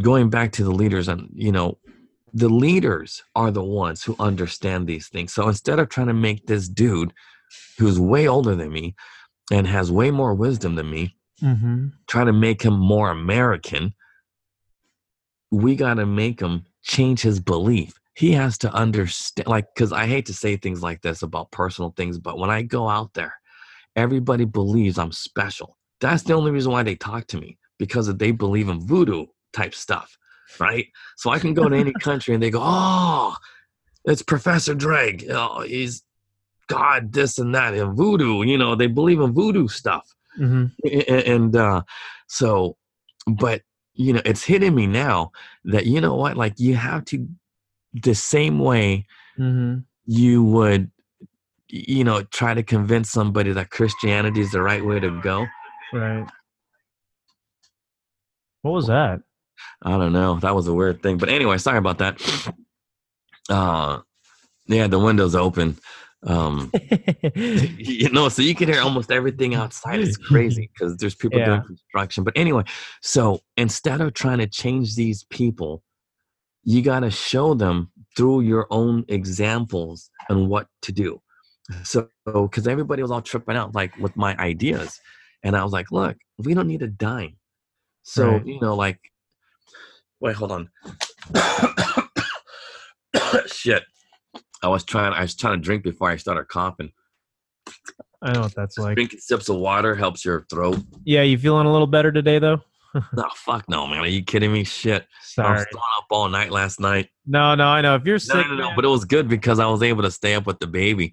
[0.00, 1.78] going back to the leaders and, you know,
[2.32, 5.32] the leaders are the ones who understand these things.
[5.32, 7.12] So instead of trying to make this dude
[7.78, 8.94] who's way older than me
[9.50, 11.88] and has way more wisdom than me, mm-hmm.
[12.06, 13.94] trying to make him more American,
[15.50, 18.00] we got to make him change his belief.
[18.14, 21.92] He has to understand, like, because I hate to say things like this about personal
[21.96, 23.34] things, but when I go out there,
[23.96, 25.78] everybody believes I'm special.
[26.00, 29.74] That's the only reason why they talk to me because they believe in voodoo type
[29.74, 30.16] stuff,
[30.58, 30.86] right?
[31.16, 33.34] So I can go to any country and they go, oh,
[34.04, 35.24] it's Professor Drake.
[35.30, 36.02] Oh, he's
[36.66, 38.42] God, this and that, and voodoo.
[38.42, 41.26] You know, they believe in voodoo stuff Mm-hmm.
[41.26, 41.82] And uh
[42.28, 42.76] so
[43.26, 43.62] but
[43.94, 45.32] you know it's hitting me now
[45.64, 47.28] that you know what like you have to
[47.94, 49.06] the same way
[49.38, 49.78] Mm-hmm.
[50.04, 50.90] you would
[51.68, 55.46] you know try to convince somebody that christianity is the right way to go?
[55.94, 56.26] Right.
[58.60, 59.20] What was that?
[59.82, 60.38] I don't know.
[60.40, 61.16] That was a weird thing.
[61.16, 62.20] But anyway sorry about that.
[63.48, 64.00] Uh
[64.66, 65.78] yeah the window's open.
[66.26, 66.70] Um
[67.34, 70.00] you know so you can hear almost everything outside.
[70.00, 71.46] It's crazy because there's people Yeah.
[71.46, 72.22] doing construction.
[72.22, 72.64] But anyway
[73.00, 75.82] so instead of trying to change these people
[76.64, 81.20] you got to show them through your own examples and what to do.
[81.84, 84.98] So because everybody was all tripping out like with my ideas.
[85.44, 87.36] And i was like look we don't need a dime.
[88.02, 88.46] So Right.
[88.46, 89.00] you know like
[90.20, 90.68] wait hold on.
[93.46, 93.82] Shit.
[94.62, 96.92] I was trying i was trying to drink before i started coughing.
[98.22, 98.94] I know what that's like.
[98.94, 100.78] Drinking sips of water helps your throat.
[101.04, 102.60] Yeah you feeling a little better today though
[102.94, 104.00] no, fuck no, man.
[104.00, 104.64] Are you kidding me?
[104.64, 105.06] Shit.
[105.38, 107.08] I was staying up all night last night.
[107.26, 107.94] No, no, I know.
[107.94, 110.02] If you're No, sick, no, no, man- but it was good because I was able
[110.02, 111.12] to stay up with the baby,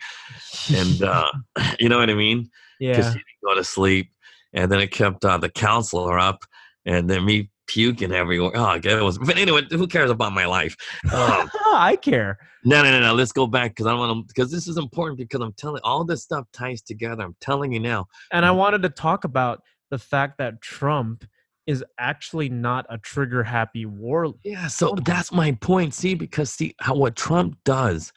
[0.76, 1.32] and uh,
[1.80, 2.50] you know what I mean.
[2.80, 3.12] Because yeah.
[3.12, 4.12] she didn't go to sleep,
[4.54, 6.44] and then it kept uh, the counselor up,
[6.86, 8.52] and then me puking everywhere.
[8.56, 9.18] Oh, God, it was.
[9.18, 10.76] But anyway, who cares about my life?
[11.14, 12.38] Um, I care.
[12.66, 13.14] no, no, no, no.
[13.14, 14.34] Let's go back because I don't want to.
[14.34, 15.18] Because this is important.
[15.18, 17.24] Because I'm telling all this stuff ties together.
[17.24, 18.08] I'm telling you now.
[18.32, 19.62] And I wanted to talk about
[19.92, 21.26] the fact that Trump
[21.70, 24.34] is actually not a trigger happy war.
[24.44, 25.94] Yeah, so that's my point.
[25.94, 28.12] See, because see how what Trump does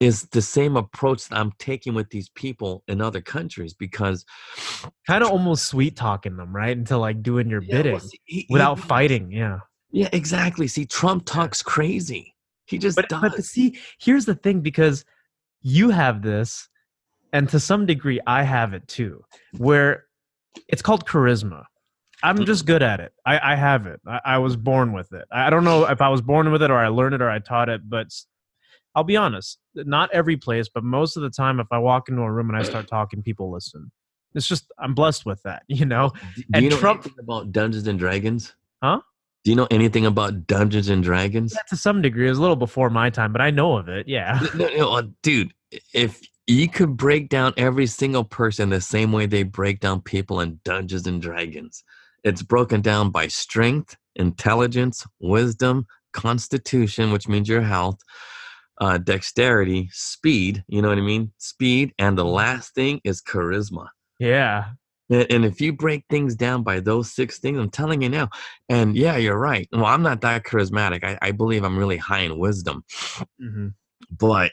[0.00, 4.24] is the same approach that I'm taking with these people in other countries because
[5.06, 6.76] Kind of almost sweet talking them, right?
[6.76, 9.30] Into like doing your Yeah, well, bidding see, he- he without does- fighting.
[9.32, 9.58] Yeah.
[9.92, 10.68] Yeah, exactly.
[10.68, 12.34] See, Trump talks crazy.
[12.66, 13.20] He just But, does.
[13.34, 15.04] but see, here's the thing because
[15.62, 16.68] you have this,
[17.32, 19.24] and to some degree, I have it too,
[19.58, 20.04] where
[20.68, 21.64] it's called charisma.
[22.22, 22.44] I'm Mm-hmm.
[22.44, 23.12] just good at it.
[23.24, 24.00] I, I have it.
[24.06, 25.24] I, I was born with it.
[25.32, 27.38] I don't know if I was born with it or I learned it or I
[27.38, 28.08] taught it, but
[28.94, 29.58] I'll be honest.
[29.74, 32.58] Not every place, but most of the time, if I walk into a room and
[32.58, 33.90] I start talking, people listen.
[34.34, 36.12] It's just I'm blessed with that, you know.
[36.36, 38.54] Do and you know Trump- anything about Dungeons and Dragons?
[38.82, 39.00] Huh?
[39.44, 41.54] Do you know anything about Dungeons and Dragons?
[41.54, 43.88] Yeah, to some degree, it was a little before my time, but I know of
[43.88, 44.06] it.
[44.06, 44.38] Yeah.
[44.54, 45.54] no, no, uh, dude.
[45.94, 50.40] If you could break down every single person the same way they break down people
[50.40, 51.82] in Dungeons and Dragons,
[52.24, 58.00] it's broken down by strength, intelligence, wisdom, constitution, which means your health,
[58.80, 60.64] uh, dexterity, speed.
[60.68, 61.32] You know what I mean?
[61.38, 63.88] Speed, and the last thing is charisma.
[64.18, 64.70] Yeah.
[65.08, 68.30] And, if you break things down by those six things, I'm telling you now.
[68.68, 69.68] And yeah, you're right.
[69.72, 71.02] Well, I'm not that charismatic.
[71.02, 72.84] I, I believe I'm really high in wisdom,
[73.38, 73.68] hmm
[74.18, 74.52] but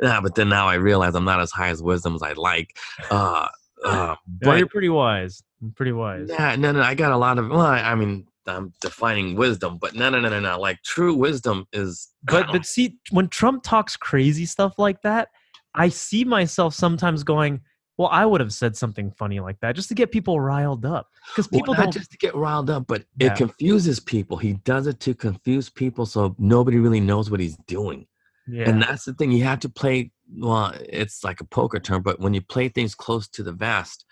[0.00, 2.76] yeah, but then now I realize I'm not as high as wisdom as I'd like.
[3.10, 3.48] Uh,
[3.84, 5.42] uh, but you're pretty wise.
[5.62, 6.28] I'm pretty wise.
[6.30, 7.48] yeah, no, no, I got a lot of.
[7.48, 10.60] Well, I I mean, I'm defining wisdom, but no, no, no, no, no.
[10.60, 12.08] Like true wisdom is.
[12.24, 15.28] But but see, when Trump talks crazy stuff like that,
[15.74, 17.62] I see myself sometimes going,
[17.96, 21.08] "Well, I would have said something funny like that just to get people riled up."
[21.28, 21.92] Because Well, people not don't.
[21.92, 23.28] just to get riled up, but Yeah.
[23.32, 24.36] it confuses people.
[24.36, 28.06] He does it to confuse people, so nobody really knows what he's doing.
[28.46, 28.68] yeah.
[28.70, 29.32] And that's the thing.
[29.32, 30.12] You have to play.
[30.38, 34.04] Well, it's like a poker term, but when you play things close to the vest,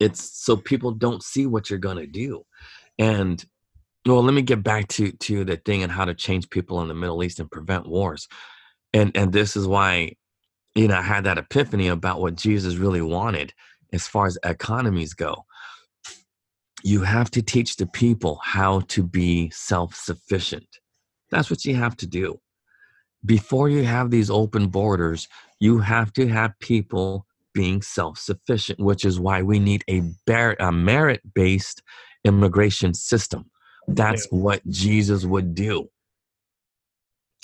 [0.00, 2.44] it's so people don't see what you're gonna do.
[2.98, 3.44] And
[4.06, 6.88] well, let me get back to to the thing and how to change people in
[6.88, 8.28] the Middle East and prevent wars.
[8.92, 10.14] And and this is why,
[10.74, 13.52] you know, I had that epiphany about what Jesus really wanted
[13.92, 15.44] as far as economies go.
[16.82, 20.66] You have to teach the people how to be self-sufficient.
[21.30, 22.38] That's what you have to do
[23.24, 25.28] before you have these open borders,
[25.60, 30.56] you have to have people being self sufficient, which is why we need a, bar-
[30.60, 31.82] a merit based
[32.24, 33.50] immigration system.
[33.88, 35.88] That's what Jesus would do.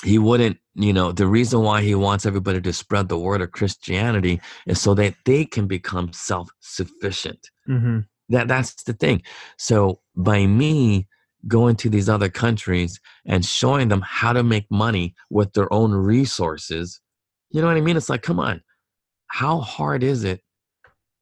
[0.04, 3.52] He wouldn't, you know, the reason why he wants everybody to spread the word of
[3.52, 8.00] Christianity is so that they can become self sufficient hmm
[8.30, 9.22] that that's the thing.
[9.58, 11.08] So by me
[11.48, 15.92] going to these other countries and showing them how to make money with their own
[15.92, 17.00] resources
[17.50, 17.96] you know what i mean?
[17.96, 18.62] It's like come on
[19.30, 20.40] how hard is it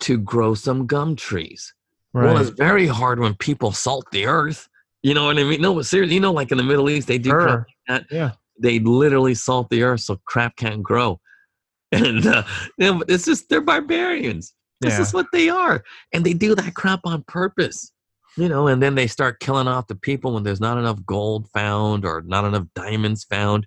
[0.01, 1.75] to grow some gum trees
[2.15, 2.25] Right.
[2.27, 4.67] well it's very hard when people salt the earth
[5.03, 7.07] you know what i mean no but seriously you know like in the middle east
[7.07, 7.67] they do crap Sure.
[7.69, 8.31] like that Yeah.
[8.61, 11.21] they literally salt the earth so crap can't grow
[11.93, 12.43] and uh,
[12.79, 15.01] you know, it's just they're barbarians this Yeah.
[15.03, 15.83] is what they are.
[16.13, 17.91] And they do that crap on purpose.
[18.37, 21.49] You know, and then they start killing off the people when there's not enough gold
[21.49, 23.67] found or not enough diamonds found.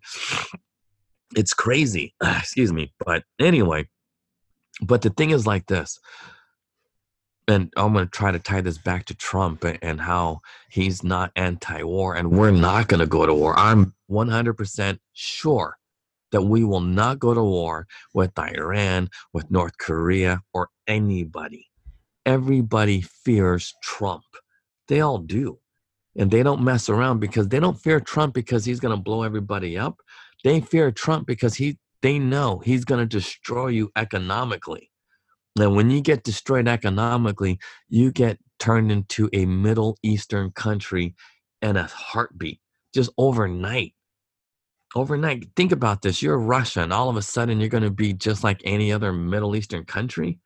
[1.35, 2.13] It's crazy.
[2.23, 2.93] Excuse me.
[3.05, 3.89] But anyway,
[4.81, 5.99] but the thing is like this.
[7.47, 11.31] And I'm going to try to tie this back to Trump and how he's not
[11.35, 13.57] anti war and we're not going to go to war.
[13.57, 15.77] I'm 100% sure
[16.31, 21.67] that we will not go to war with Iran, with North Korea, or anybody.
[22.25, 24.23] Everybody fears Trump.
[24.87, 25.59] They all do.
[26.15, 29.23] And they don't mess around because they don't fear Trump because he's going to blow
[29.23, 29.97] everybody up.
[30.43, 34.91] They fear Trump because he they know he's going to destroy you economically.
[35.59, 41.15] And when you get destroyed economically, you get turned into a Middle Eastern country
[41.61, 42.59] in a heartbeat,
[42.93, 43.93] just overnight.
[44.95, 45.47] Overnight.
[45.55, 48.43] Think about this you're russia and all of a sudden you're going to be just
[48.43, 50.39] like any other middle eastern country?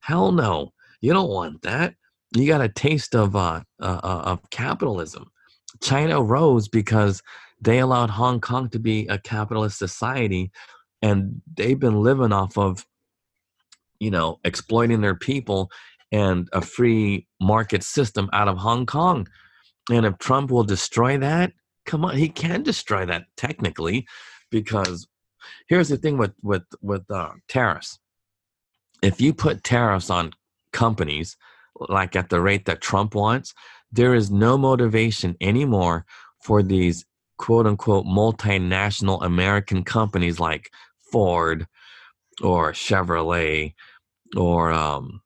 [0.00, 0.72] Hell no.
[1.00, 1.94] You don't want that.
[2.36, 5.30] You got a taste of uh, uh uh, of capitalism.
[5.82, 7.22] China rose because
[7.60, 10.50] they allowed hong kong to be a capitalist society
[11.02, 12.86] and they've been living off of
[13.98, 15.70] you know exploiting their people
[16.12, 19.28] and a free market system out of Hong Kong.
[19.90, 21.52] And if Trump will destroy that,
[21.86, 24.06] come on, he can destroy that technically,
[24.50, 25.06] because
[25.68, 27.98] here's the thing with with with uh, tariffs.
[29.02, 30.32] If you put tariffs on
[30.72, 31.36] companies,
[31.88, 33.54] like at the rate that Trump wants,
[33.90, 36.04] there is no motivation anymore
[36.42, 37.04] for these
[37.38, 40.70] quote unquote multinational American companies like
[41.10, 41.66] Ford
[42.42, 43.74] or Chevrolet
[44.36, 45.22] or um,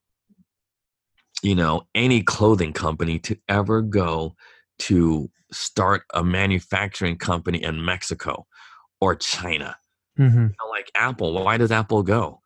[1.42, 4.34] you know any clothing company to ever go
[4.80, 8.46] to start a manufacturing company in Mexico
[9.00, 9.76] or China.
[10.18, 10.38] Mm-hmm.
[10.38, 12.40] You know, like Apple, why does Apple go?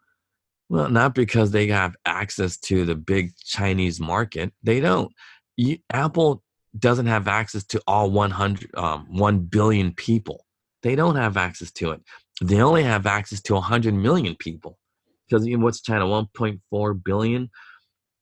[0.68, 4.52] Well, not because they have access to the big Chinese market.
[4.62, 5.12] They don't.
[5.56, 6.42] You, Apple
[6.78, 10.44] doesn't have access to all 100, um, 1 billion people.
[10.82, 12.02] They don't have access to it.
[12.42, 14.78] They only have access to 100 million people.
[15.28, 16.06] Because know, what's China?
[16.06, 17.50] 1.4 billion.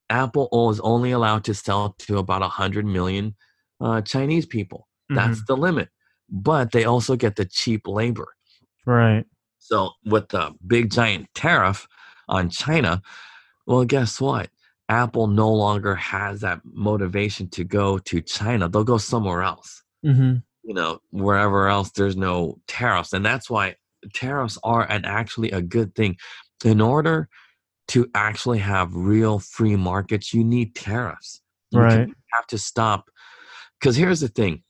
[0.09, 3.35] Apple is only allowed to sell to about 100 million
[3.79, 4.87] uh, Chinese people.
[5.09, 5.89] That's the limit.
[6.29, 8.27] But they also get the cheap labor.
[8.85, 9.25] Right.
[9.59, 11.87] So with the big giant tariff
[12.27, 13.01] on China,
[13.65, 14.49] well, guess what?
[14.89, 18.69] Apple no longer has that motivation to go to China.
[18.69, 19.83] They'll go somewhere else.
[20.05, 20.37] Mm-hmm.
[20.63, 23.75] You know, wherever else there's no tariffs, and that's why
[24.13, 26.17] tariffs are an actually a good thing.
[26.65, 27.29] In order
[27.89, 31.41] to actually have real free markets, you need tariffs.
[31.71, 32.09] You Right.
[32.33, 33.09] have to stop.
[33.79, 34.63] Because here's the thing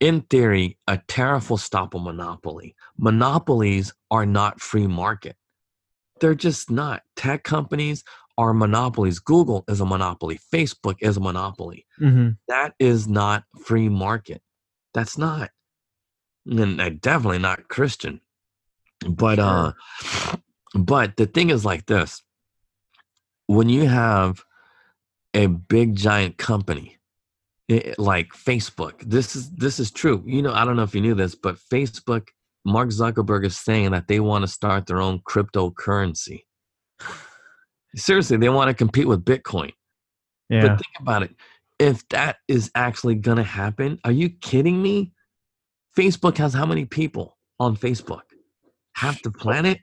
[0.00, 2.74] in theory, a tariff will stop a monopoly.
[2.98, 5.36] Monopolies are not free market,
[6.20, 7.02] they're just not.
[7.16, 8.04] Tech companies
[8.38, 9.18] are monopolies.
[9.18, 11.86] Google is a monopoly, Facebook is a monopoly.
[12.00, 12.30] Mm-hmm.
[12.48, 14.42] That is not free market.
[14.92, 15.50] That's not.
[16.46, 18.20] And definitely not Christian.
[19.08, 19.72] But uh
[20.74, 22.22] but the thing is like this.
[23.46, 24.42] When you have
[25.34, 26.96] a big giant company
[27.70, 30.22] i- like Facebook, this is this is true.
[30.26, 32.28] You know, I don't know if you knew this, but Facebook,
[32.64, 36.42] Mark Zuckerberg is saying that they want to start their own cryptocurrency.
[37.94, 39.72] Seriously, they want to compete with Bitcoin.
[40.48, 40.62] Yeah.
[40.62, 41.34] But think about it.
[41.78, 45.12] If that is actually going to happen, are you kidding me?
[45.96, 48.22] Facebook has how many people on Facebook?
[48.96, 49.80] Half the planet?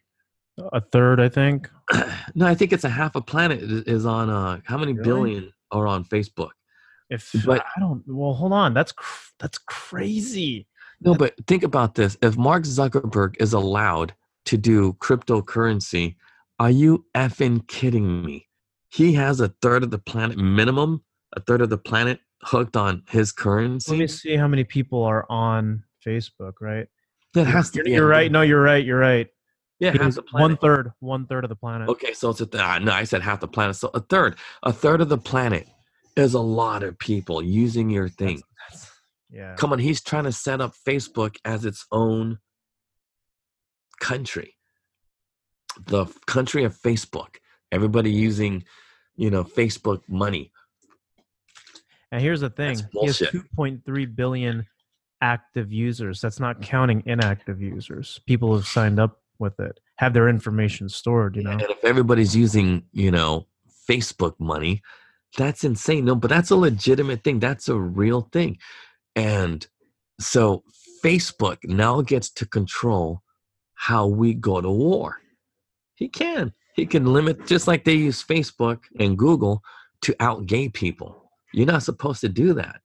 [0.72, 1.70] a third, I think.
[2.36, 5.04] No, I think it's a half a planet is on uh how many Really?
[5.04, 6.50] billion are on Facebook?
[7.10, 8.74] If But- I don't, well, hold on.
[8.74, 10.68] That's cr- that's crazy.
[11.02, 12.18] No, but think about this.
[12.22, 14.14] If Mark Zuckerberg is allowed
[14.46, 16.16] to do cryptocurrency,
[16.60, 18.48] are you effing kidding me?
[18.90, 21.04] He has a third of the planet minimum,
[21.36, 23.92] a third of the planet hooked on his currency.
[23.92, 26.54] Let me see how many people are on Facebook.
[26.62, 26.88] Right.
[27.34, 28.32] That has to You're, be you're right.
[28.32, 28.86] No, you're right.
[28.86, 29.28] You're right.
[29.80, 30.42] Yeah, He half the planet.
[30.50, 30.92] one third.
[31.00, 31.90] One third of the planet.
[31.90, 33.76] Okay, so it's a th- uh, no, I said half the planet.
[33.76, 35.68] So a third, a third of the planet
[36.16, 38.42] is a lot of people using your thing.
[38.70, 38.92] That's-
[39.32, 39.56] yeah.
[39.56, 42.38] Come on, he's trying to set up Facebook as its own
[44.00, 44.56] country.
[45.88, 47.38] The country of Facebook.
[47.72, 48.64] Everybody using,
[49.16, 50.52] you know, Facebook money.
[52.12, 54.68] And here's the thing: he has 2.3 billion
[55.24, 56.22] active users.
[56.22, 56.66] That's not mm-hmm.
[56.66, 58.20] counting inactive users.
[58.28, 61.36] People who've signed up with it have their information stored.
[61.36, 61.52] You know.
[61.52, 63.48] And if everybody's using, you know,
[63.90, 64.82] Facebook money,
[65.38, 66.06] that's insane.
[66.06, 67.40] No, but that's a legitimate thing.
[67.40, 68.58] That's a real thing.
[69.16, 69.66] And
[70.20, 70.64] so
[71.04, 73.24] Facebook now gets to control
[73.74, 75.18] how we go to war.
[75.96, 76.54] He can.
[76.76, 79.62] He can limit, just like they use Facebook and Google
[80.02, 81.32] to out gay people.
[81.54, 82.82] You're not supposed to do that.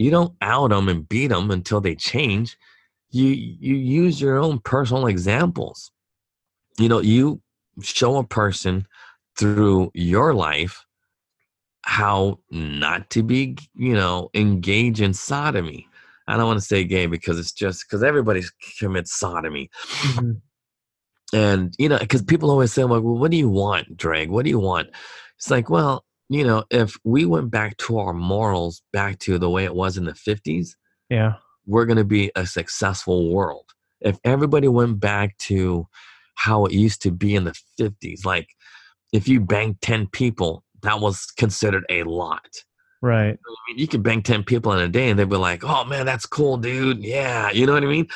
[0.00, 2.56] You don't out them and beat them until they change.
[3.10, 5.92] You you use your own personal examples.
[6.78, 7.42] You know, you
[7.82, 8.86] show a person
[9.38, 10.86] through your life
[11.82, 15.86] how not to be, you know, engage in sodomy.
[16.26, 18.42] I don't want to say gay because it's just because everybody
[18.78, 19.68] commits sodomy.
[20.00, 20.40] Mhm.
[21.34, 24.30] And, you know, because people always say, like, well, what do you want, Drake?
[24.30, 24.88] What do you want?
[25.36, 29.50] It's like, well, you know, if we went back to our morals, back to the
[29.50, 30.76] way it was in the 50s,
[31.10, 31.34] Yeah.
[31.66, 33.66] we're going to be a successful world.
[34.00, 35.86] If everybody went back to
[36.36, 38.48] how it used to be in the 50s, like
[39.12, 42.48] if you banged 10 people, that was considered a lot.
[43.02, 43.32] Right.
[43.32, 45.84] I mean, you could bang 10 people in a day and they'd be like, oh
[45.84, 47.02] man, that's cool, dude.
[47.04, 47.50] Yeah.
[47.50, 48.06] You know what I mean?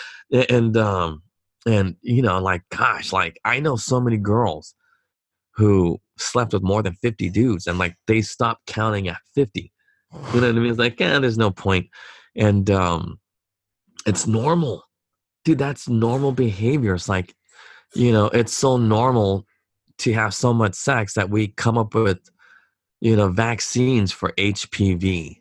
[0.49, 1.23] And, um,
[1.67, 4.75] and you know, like, gosh, like I know so many girls
[5.57, 9.73] who slept with more than 50 dudes and like they stopped counting at 50.
[10.13, 10.71] You know what I mean?
[10.71, 11.89] It's like, yeah, there's no point.
[12.37, 13.19] And um
[14.07, 14.85] it's normal.
[15.45, 16.95] Dude, that's normal behavior.
[16.95, 17.35] It's like,
[17.95, 19.47] you know, it's so normal
[19.99, 22.19] to have so much sex that we come up with,
[23.01, 25.39] you know, vaccines for HPV,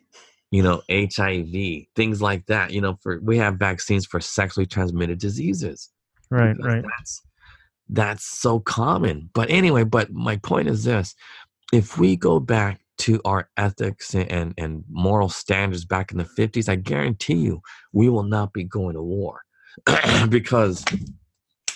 [0.50, 2.72] you know, HIV, things like that.
[2.72, 5.90] You know, for we have vaccines for sexually transmitted diseases.
[6.30, 6.82] Right, right.
[6.82, 7.22] That's
[7.88, 9.30] that's so common.
[9.34, 11.14] But anyway, but my point is this:
[11.72, 16.68] if we go back to our ethics and, and, moral standards back in the 50s,
[16.68, 17.60] I guarantee you
[17.92, 19.42] we will not be going to war.
[20.28, 20.84] because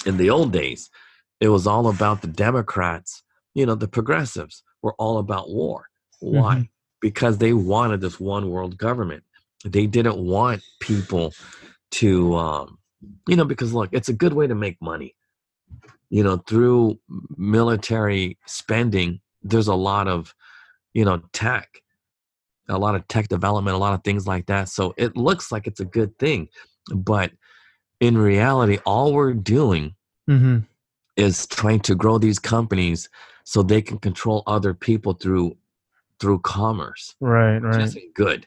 [0.06, 0.90] in the old days,
[1.40, 3.22] it was all about the Democrats,
[3.54, 5.86] you know, the progressives were all about war.
[6.20, 6.56] Why?
[6.56, 6.68] Mhm.
[7.00, 9.24] Because they wanted this one world government.
[9.64, 11.32] They didn't want people
[11.92, 12.78] to, um,
[13.26, 15.14] you know, because look, it's a good way to make money.
[16.11, 16.98] You know, through
[17.36, 20.34] military spending, there's a lot of,
[20.94, 21.82] you know, tech,
[22.68, 24.68] a lot of tech development, a lot of things like that.
[24.68, 26.48] So it looks like it's a good thing.
[26.94, 27.32] But
[28.00, 29.94] in reality, all we're doing
[30.26, 30.59] hmm
[31.16, 33.09] is trying to grow these companies
[33.44, 35.56] so they can control other people through
[36.20, 37.80] through commerce Right, which right.
[37.80, 38.46] isn't good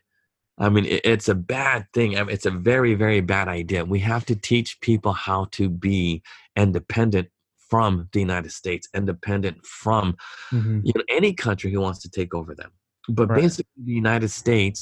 [0.57, 3.83] i mean it, it's a bad thing I mean, it's a very very bad idea
[3.83, 6.23] we have to teach people how to be
[6.55, 7.29] independent
[7.71, 10.05] from the united states independent from
[10.51, 12.71] hmm you know any country who wants to take over them.
[13.17, 13.41] But Right.
[13.41, 14.79] basically the united states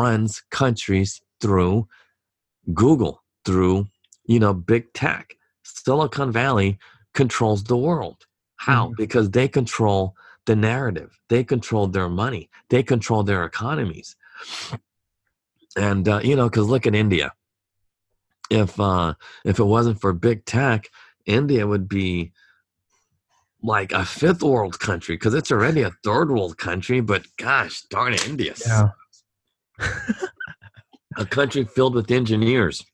[0.00, 1.10] runs countries
[1.42, 1.74] through
[2.82, 3.14] google
[3.46, 3.76] through
[4.32, 5.26] you know big tech.
[5.62, 6.70] Silicon valley
[7.20, 8.18] controls the world.
[8.56, 8.82] How?
[8.88, 8.96] Mhm.
[8.96, 10.14] because they control
[10.46, 11.10] the narrative.
[11.32, 12.44] They control their money.
[12.70, 14.16] They control their economies.
[15.76, 17.28] And uh, you know because look at india.
[18.50, 19.14] If uh
[19.44, 20.80] if it wasn't for big tech
[21.26, 22.32] india would be
[23.62, 28.12] like a fifth world country because it's already a third world country but gosh darn
[28.12, 28.88] it india Yeah.
[31.16, 32.84] a country filled with engineers,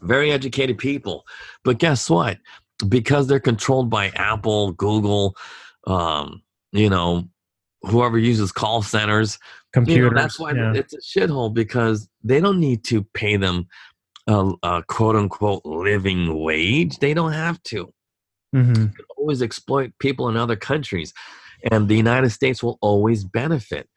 [0.00, 1.24] very educated people.
[1.64, 2.38] But guess what?
[2.88, 5.36] Because they're controlled by Apple, Google,
[5.86, 6.42] um,
[6.72, 7.28] you know,
[7.82, 9.38] whoever uses call centers,
[9.74, 10.12] you know, Computers.
[10.14, 10.72] that's why yeah.
[10.74, 13.66] it's a shithole because they don't need to pay them
[14.26, 16.98] a, a quote unquote living wage.
[16.98, 17.92] They don't have to
[18.52, 21.12] hmm always exploit people in other countries
[21.70, 23.88] and the united states will always benefit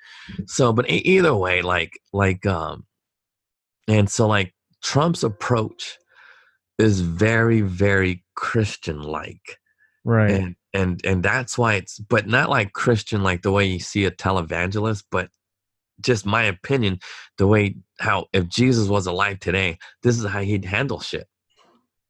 [0.45, 2.85] so but either way like like um
[3.87, 4.53] and so like
[4.83, 5.97] trump's approach
[6.77, 9.57] is very very christian like
[10.03, 10.29] Right.
[10.31, 14.05] and and and that's why it's but not like christian like the way you see
[14.05, 15.29] a televangelist but
[16.01, 16.99] just my opinion
[17.37, 21.27] the way how if jesus was alive today this is how he'd handle shit.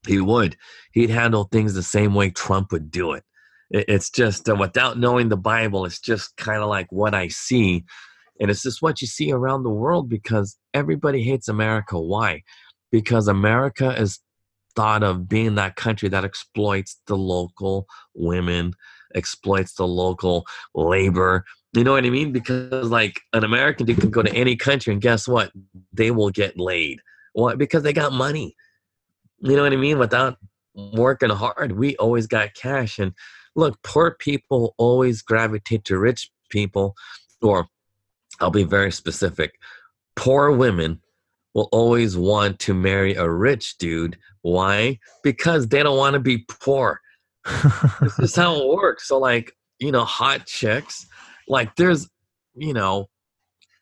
[0.08, 0.56] He would.
[0.92, 3.24] He'd handle things the same way trump would do it.
[3.72, 7.28] It- it's just uh, without knowing the bible it's just kind of like what i
[7.28, 7.84] see.
[8.40, 12.00] And it's just what you see around the world because everybody hates america.
[12.00, 12.44] Why?
[12.92, 14.20] Because america is
[14.76, 18.74] thought of being that country that exploits the local women
[19.16, 21.46] exploits the local labor
[21.80, 22.32] you know what i mean?
[22.32, 25.52] Because like an american dude can go to any country and guess what?
[25.94, 27.02] They will get laid.
[27.34, 27.56] Why?
[27.56, 28.56] Because they got money.
[29.40, 30.00] You know what i mean?
[30.00, 30.38] Without
[30.76, 33.00] working hard we always got cash.
[33.00, 33.14] And
[33.56, 36.96] look poor people always gravitate to rich people.
[37.42, 37.68] Or
[38.40, 39.60] i'll be very specific.
[40.16, 41.02] Poor women
[41.56, 44.18] will always want to marry a rich dude.
[44.42, 45.00] Why?
[45.24, 47.02] Because they don't want to be poor.
[48.02, 49.08] This is how it works.
[49.08, 51.08] So like, you know, hot chicks,
[51.48, 52.10] like there's,
[52.56, 53.10] you know,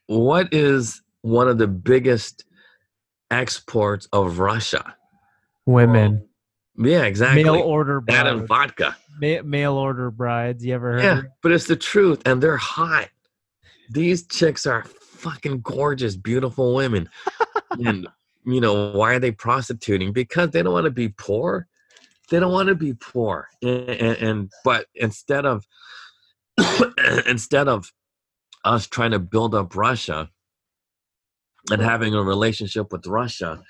[0.07, 2.45] what is one of the biggest
[3.32, 4.95] exports of Russia?
[5.66, 6.28] Women.
[6.78, 7.43] Um, yeah, exactly.
[7.43, 8.97] Mail order that and vodka.
[9.22, 10.66] Ma- mail order brides.
[10.66, 11.03] You ever heard?
[11.03, 13.09] Yeah, but it's the truth, and they're hot.
[13.89, 17.09] These chicks are fucking gorgeous, beautiful women.
[17.86, 18.07] and
[18.45, 20.14] you know, why are they prostituting?
[20.14, 21.68] Because they don't want to be poor.
[22.30, 23.47] They don't want to be poor.
[23.61, 25.66] And, and, and but instead of
[27.28, 27.91] instead of
[28.66, 30.30] us trying to build up Russia
[31.72, 33.62] and having a relationship with Russia,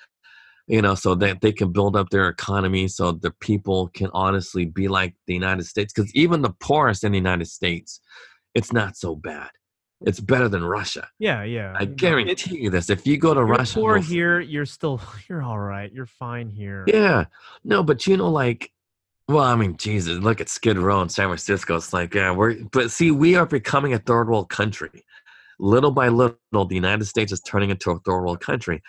[0.67, 4.65] you know, so that they can build up their economy so the people can honestly
[4.65, 5.93] be like the United States.
[5.93, 7.99] Because even the poorest in the United States,
[8.55, 9.49] it's not so bad.
[10.05, 11.07] It's better than Russia.
[11.17, 11.73] Yeah, yeah.
[11.77, 12.89] I guarantee you this.
[12.89, 14.41] If you go to You're Russia, poor here.
[14.41, 14.99] You're still.
[15.29, 15.91] You're all right.
[15.93, 16.83] You're fine here.
[16.87, 17.25] Yeah.
[17.63, 18.72] No, but you know, like,
[19.27, 21.77] well, I mean, Jesus, look at Skid Row in San Francisco.
[21.77, 25.05] It's like, yeah, we're, but see, we are becoming a third world country.
[25.59, 28.81] Little by little, the United States is turning into a third world country.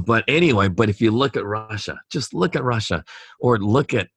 [0.00, 3.04] But anyway, but if you look at Russia, just look at Russia
[3.40, 4.08] or look at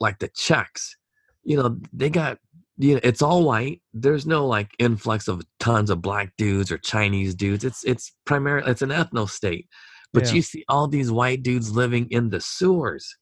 [0.00, 0.96] like the Czechs,
[1.42, 2.38] you know, they got,
[2.78, 3.82] you know, it's all white.
[3.92, 7.64] There's no like influx of tons of black dudes or Chinese dudes.
[7.64, 9.68] It's, it's primarily, it's an ethno state.
[10.12, 10.34] But Yeah.
[10.34, 13.16] you see all these white dudes living in the sewers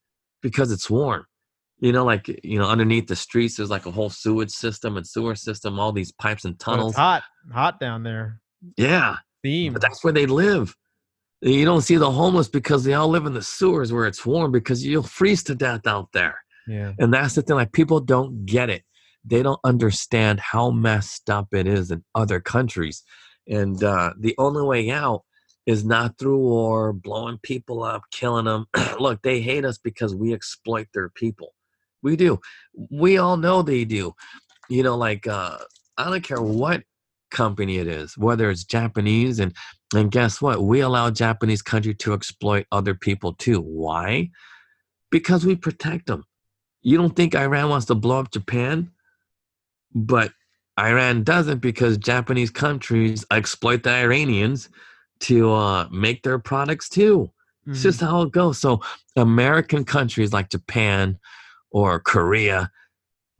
[0.44, 1.24] because it's warm.
[1.80, 5.04] You know, like you know, underneath the streets, there's like a whole sewage system and
[5.04, 6.92] sewer system, all these pipes and tunnels.
[6.92, 8.40] It's hot, hot down there.
[8.76, 9.72] Yeah, Theme.
[9.72, 10.76] but that's where they live.
[11.40, 14.52] You don't see the homeless because they all live in the sewers where it's warm
[14.52, 16.38] because you'll freeze to death out there.
[16.68, 16.92] yeah.
[16.98, 18.82] And that's the thing, like people don't get it.
[19.24, 23.02] They don't understand how messed up it is in other countries.
[23.46, 25.24] And uh, the only way out
[25.66, 28.66] is not through war, blowing people up, killing them.
[28.98, 31.54] Look, they hate us because we exploit their people.
[32.02, 32.40] We do.
[32.90, 34.14] We all know they do.
[34.68, 35.58] You know, like uh,
[35.96, 36.82] I don't care what
[37.30, 39.54] company it is, whether it's Japanese and
[39.94, 40.62] and guess what?
[40.62, 43.60] We allow Japanese country to exploit other people too.
[43.60, 44.30] Why?
[45.10, 46.24] Because we protect them.
[46.82, 48.90] You don't think Iran wants to blow up Japan?
[49.94, 50.32] But
[50.78, 54.68] Iran doesn't because Japanese countries exploit the Iranians
[55.20, 57.30] to uh, make their products too.
[57.66, 58.58] It's just how it goes.
[58.58, 58.82] So
[59.16, 61.18] American countries like Japan
[61.70, 62.70] or Korea,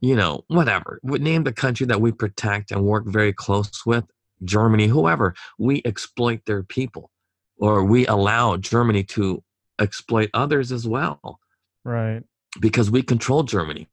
[0.00, 4.04] you know, whatever, would name the country that we protect and work very close with,
[4.42, 7.10] Germany, whoever, we exploit their people
[7.58, 9.42] or we allow Germany to
[9.78, 11.38] exploit others as well
[11.84, 12.22] right.
[12.60, 13.88] because we control Germany.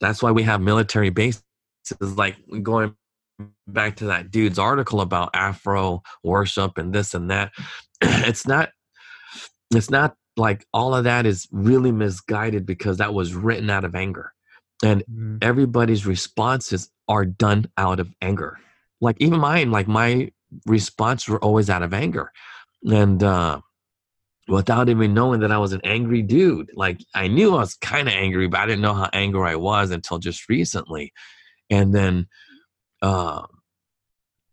[0.00, 1.42] That's why we have military bases.
[2.00, 2.94] Like going
[3.66, 7.52] back to that dude's article about Afro worship and this and that.
[8.02, 8.70] It's not.
[9.74, 13.94] It's not like all of that is really misguided because that was written out of
[13.94, 14.32] anger,
[14.84, 15.38] and Mhm.
[15.42, 18.58] everybody's responses are done out of anger.
[19.00, 20.32] Like even mine, like my
[20.66, 22.32] response were always out of anger,
[22.84, 23.22] and.
[23.22, 23.60] uh
[24.48, 26.70] without even knowing that I was an angry dude.
[26.74, 29.56] Like I knew I was kind of angry, but I didn't know how angry I
[29.56, 31.12] was until just recently.
[31.70, 32.28] And then,
[33.02, 33.46] uh,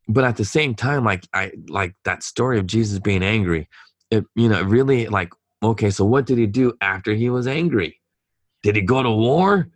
[0.07, 3.67] but at the same time, like I like that story of Jesus being angry.
[4.11, 5.31] It you know really like
[5.63, 5.89] okay.
[5.89, 7.99] So what did he do after he was angry?
[8.63, 9.67] Did he go to war?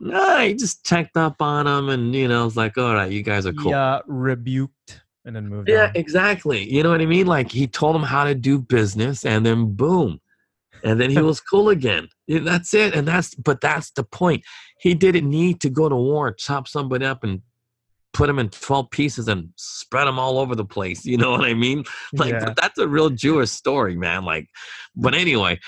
[0.00, 3.22] No, he just checked up on him, and you know, was like, all right, you
[3.22, 3.70] guys are cool.
[3.70, 5.92] Yeah, rebuked and then moved Yeah, on.
[5.94, 6.68] exactly.
[6.68, 7.26] You know what I mean?
[7.26, 10.20] Like he told him how to do business, and then boom,
[10.84, 12.08] and then he was cool again.
[12.26, 14.42] Yeah, That's it, and that's but that's the point.
[14.80, 17.42] He didn't need to go to war, chop somebody up, and
[18.12, 21.04] put them in twelve pieces and spread them all over the place.
[21.12, 21.84] You know what I mean?
[22.12, 22.44] Like Yeah.
[22.46, 24.24] but that's a real Jewish story, man.
[24.24, 24.48] Like,
[24.96, 25.58] but anyway,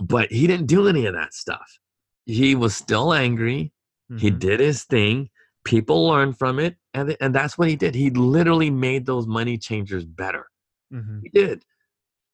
[0.00, 1.78] but he didn't do any of that stuff.
[2.26, 3.72] He was still angry.
[4.18, 4.38] He Mhm.
[4.38, 5.28] did his thing.
[5.64, 7.94] People learned from it, and and that's what he did.
[7.94, 10.46] He literally made those money changers better.
[10.92, 11.20] Mhm.
[11.24, 11.64] He did.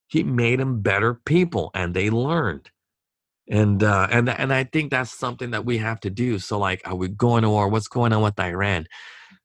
[0.09, 2.71] He made them better people, and they learned.
[3.49, 6.39] And uh, and and I think that's something that we have to do.
[6.39, 7.69] So, like, are we going to war?
[7.69, 8.87] What's going on with Iran?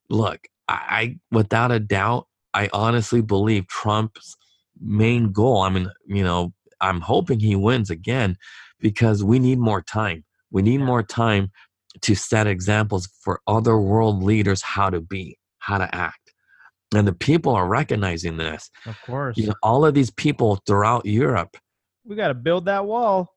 [0.08, 4.36] Look, I, I without a doubt, I honestly believe Trump's
[4.80, 5.62] main goal.
[5.62, 8.36] I mean, you know, I'm hoping he wins again
[8.80, 10.24] because we need more time.
[10.50, 11.50] We need more time
[12.02, 16.32] to set examples for other world leaders how to be, how to act.
[16.94, 18.70] And the people are recognizing this.
[18.86, 19.36] Of course.
[19.36, 21.56] You know, all of these people throughout Europe.
[22.04, 23.28] we got to build that wall.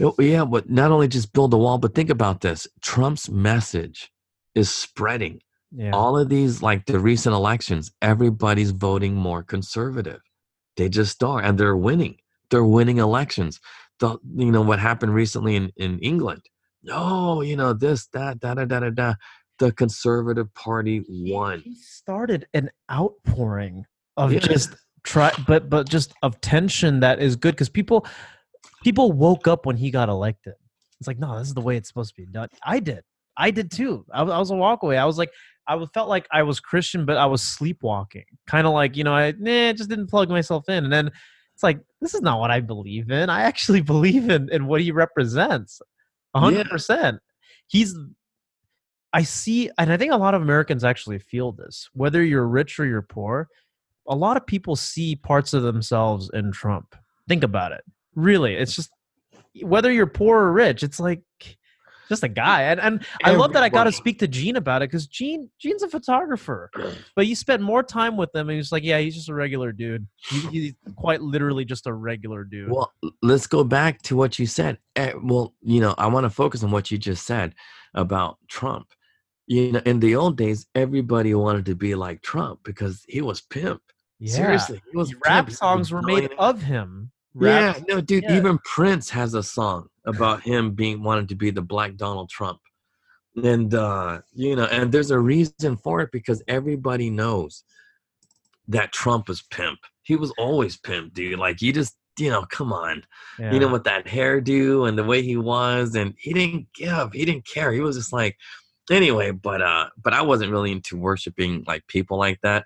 [0.00, 2.66] Oh, Yeah, but not only just build a wall, but think about this.
[2.80, 4.10] Trump's message
[4.54, 5.40] is spreading.
[5.70, 5.90] Yeah.
[5.92, 10.20] All of these, like the recent elections, everybody's voting more conservative.
[10.76, 12.16] They just are, and they're winning.
[12.50, 13.60] They're winning elections.
[14.00, 16.42] The you know what happened recently in, in England.
[16.90, 19.14] Oh, you know, this, that, da da da da da.
[19.58, 21.60] The conservative party won.
[21.60, 23.84] he started an outpouring
[24.16, 24.38] of Yeah.
[24.38, 28.06] just try but but just of tension that is good because people
[28.82, 30.54] people woke up when he got elected.
[31.00, 32.48] It's like no this is the way it's supposed to be done.
[32.64, 33.02] I did.
[33.36, 34.04] I did too.
[34.12, 34.98] I, was- I was a walkaway.
[34.98, 35.30] I was like
[35.70, 38.24] i felt like i was christian but i was sleepwalking.
[38.46, 40.84] Kind of like you know i nah, just didn't plug myself in.
[40.84, 41.08] And then
[41.54, 43.30] it's like this is not what i believe in.
[43.30, 45.80] I actually believe in in what he represents.
[46.34, 47.18] A 100%
[47.68, 47.94] he's
[49.12, 51.88] I see, and I think a lot of Americans actually feel this.
[51.94, 53.48] Whether you're rich or you're poor,
[54.06, 56.94] a lot of people see parts of themselves in Trump.
[57.26, 57.82] Think about it.
[58.14, 58.90] Really, it's just
[59.62, 61.22] whether you're poor or rich, it's like
[62.08, 62.62] just a guy.
[62.62, 65.50] And and I love that I got to speak to Gene about it because Gene
[65.60, 66.70] Gene's a photographer,
[67.14, 69.72] but you spent more time with him, and he's like, yeah, he's just a regular
[69.72, 70.06] dude.
[70.16, 72.70] He, he's quite literally just a regular dude.
[72.70, 72.92] Well,
[73.22, 74.78] let's go back to what you said.
[74.96, 77.54] Eh, Well, you know, I want to focus on what you just said
[77.94, 78.88] about Trump.
[79.46, 83.40] You know, in the old days, everybody wanted to be like Trump because he was
[83.40, 83.80] pimp.
[84.18, 84.34] yeah.
[84.34, 85.48] Seriously, he was rap pimp.
[85.48, 87.12] He was songs were made of him.
[87.40, 88.24] Yeah, no, dude.
[88.24, 88.36] yeah.
[88.36, 92.58] Even Prince has a song about him being wanting to be the Black Donald Trump,
[93.42, 97.64] and uh, you know, and there's a reason for it because everybody knows
[98.68, 99.78] that Trump was pimp.
[100.02, 101.38] He was always pimp, dude.
[101.38, 103.04] Like you just you know, come on,
[103.38, 103.52] Yeah.
[103.52, 107.24] you know, with that hairdo and the way he was, and he didn't give, he
[107.24, 107.72] didn't care.
[107.72, 108.36] He was just like,
[108.90, 109.30] anyway.
[109.30, 112.64] But uh, but I wasn't really into worshiping like people like that.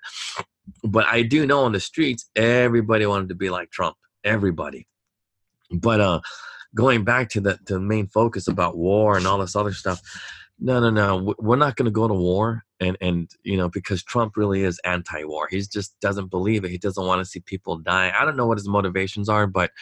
[0.85, 3.97] But I do know on the streets, everybody wanted to be like Trump.
[4.25, 4.87] Everybody.
[5.71, 6.21] But uh,
[6.75, 10.01] going back to the the main focus about war and all this other stuff.
[10.59, 11.35] No, no, no.
[11.39, 14.81] We're not going to go to war, and and you know because Trump really is
[14.85, 15.49] anti-war.
[15.51, 16.71] He just doesn't believe it.
[16.71, 18.13] He doesn't want to see people die.
[18.17, 19.73] I don't know what his motivations are, but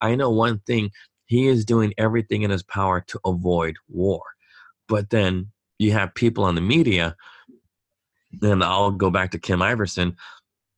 [0.00, 0.90] I know one thing:
[1.26, 4.22] he is doing everything in his power to avoid war.
[4.88, 7.16] But then you have people on the media,
[8.40, 10.16] and I'll go back to Kim Iversen.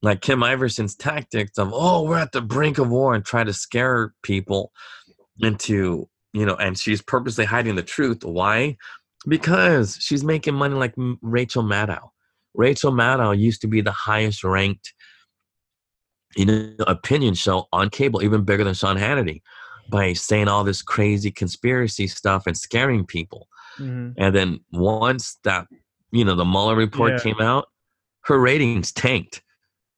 [0.04, 3.54] Like Kim Iversen's tactics of, oh, we're at the brink of war, and try to
[3.54, 4.70] scare people
[5.40, 8.22] into, you know, and she's purposely hiding the truth.
[8.22, 8.76] Why?
[9.26, 10.92] Because she's making money like
[11.22, 12.10] Rachel Maddow.
[12.52, 14.92] Rachel Maddow used to be the highest ranked,
[16.36, 19.40] you know, opinion show on cable, even bigger than Sean Hannity,
[19.88, 23.48] by saying all this crazy conspiracy stuff and scaring people.
[23.78, 24.12] Mhm.
[24.18, 25.66] And then once that,
[26.12, 27.20] you know, the Mueller report Yeah.
[27.20, 27.70] came out,
[28.26, 29.42] her ratings tanked.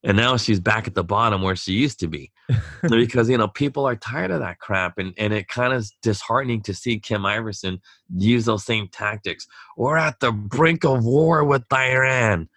[0.06, 2.30] And now she's back at the bottom where she used to be.
[2.88, 4.98] because, you know, people are tired of that crap.
[4.98, 7.80] And, and it kind of is disheartening to see Kim Iversen
[8.14, 9.48] use those same tactics.
[9.76, 12.48] We're at the brink of war with Iran.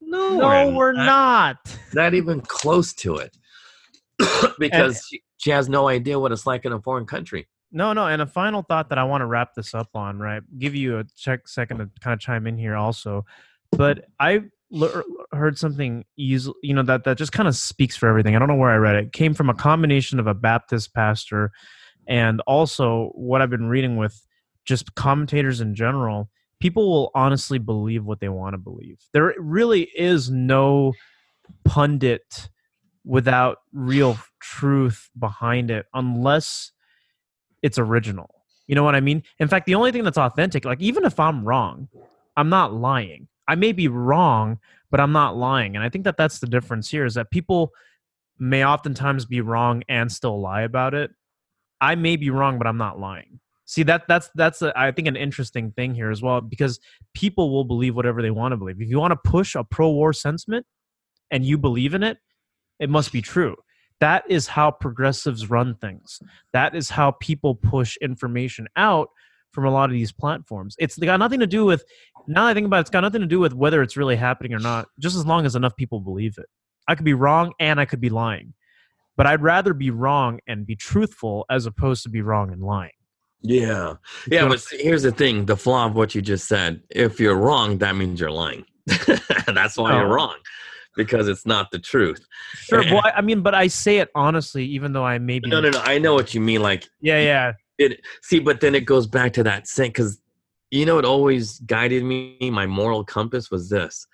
[0.00, 1.56] No, No, we're not.
[1.92, 3.36] Not even close to it.
[4.60, 7.48] because she, she has no idea what it's like in a foreign country.
[7.72, 8.06] No, no.
[8.06, 10.42] And a final thought that I want to wrap this up on, right?
[10.56, 13.26] Give you a check second to kind of chime in here also.
[13.72, 14.44] But I
[15.32, 18.34] heard something easy, you know, that that just kind of speaks for everything.
[18.34, 19.04] I don't know where I read it.
[19.04, 19.12] it.
[19.12, 21.52] Came from a combination of a Baptist pastor
[22.06, 24.26] and also what I've been reading with
[24.64, 26.28] just commentators in general.
[26.60, 28.98] People will honestly believe what they want to believe.
[29.12, 30.94] There really is no
[31.64, 32.48] pundit
[33.04, 36.72] without real truth behind it unless
[37.62, 38.30] it's original.
[38.66, 39.22] You know what I mean?
[39.38, 41.88] In fact, the only thing that's authentic, like even if I'm wrong,
[42.36, 43.28] I'm not lying.
[43.48, 44.58] I may be wrong,
[44.90, 45.76] but I'm not lying.
[45.76, 47.72] And I think that that's the difference here is that people
[48.38, 51.10] may oftentimes be wrong and still lie about it.
[51.80, 53.40] I may be wrong, but I'm not lying.
[53.68, 56.78] See that that's that's a, I think an interesting thing here as well because
[57.14, 58.80] people will believe whatever they want to believe.
[58.80, 60.64] If you want to push a pro-war sentiment
[61.32, 62.18] and you believe in it,
[62.78, 63.56] it must be true.
[63.98, 66.20] That is how progressives run things.
[66.52, 69.08] That is how people push information out
[69.50, 70.76] from a lot of these platforms.
[70.78, 71.84] It's got nothing to do with
[72.28, 74.16] now that I think about it, it's got nothing to do with whether it's really
[74.16, 76.46] happening or not, just as long as enough people believe it.
[76.88, 78.54] I could be wrong and I could be lying.
[79.16, 82.90] But I'd rather be wrong and be truthful as opposed to be wrong and lying.
[83.42, 83.94] Yeah.
[84.30, 86.82] Yeah, but see, here's the thing the flaw of what you just said.
[86.90, 88.64] If you're wrong, that means you're lying.
[89.46, 90.00] That's why Oh.
[90.00, 90.36] you're wrong,
[90.96, 92.24] because it's not the truth.
[92.54, 95.48] Sure, well, I mean, but I say it honestly, even though I may be.
[95.48, 95.80] No, no, no.
[95.80, 96.60] I know what you mean.
[96.60, 97.52] Like, Yeah, yeah.
[97.78, 100.20] it, see, but then it goes back to that saying, because
[100.70, 102.36] you know, it always guided me.
[102.50, 104.06] My moral compass was this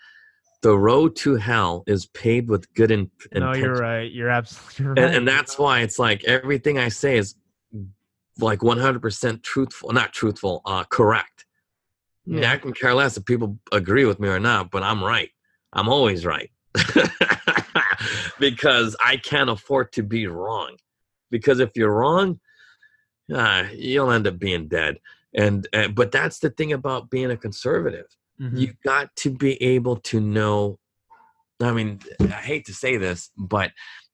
[0.62, 3.62] the road to hell is paved with good in, No, intentions.
[3.64, 4.10] you're right.
[4.12, 5.08] You're absolutely right.
[5.08, 7.34] and, and that's why it's like everything I say is
[8.38, 11.46] like 100% truthful, not truthful, uh, correct.
[12.24, 12.42] Yeah.
[12.42, 12.52] Yeah.
[12.52, 15.30] I can care less if people agree with me or not, but I'm right.
[15.72, 16.50] I'm always right
[18.38, 20.76] because I can't afford to be wrong.
[21.30, 22.38] Because if you're wrong,
[23.34, 24.98] uh, you'll end up being dead.
[25.34, 28.06] And uh, but that's the thing about being a conservative.
[28.40, 28.58] Mhm.
[28.58, 30.78] you got to be able to know
[31.60, 33.70] i mean i hate to say this but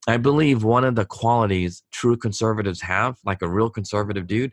[0.09, 4.53] i believe one of the qualities true conservatives have like a real conservative dude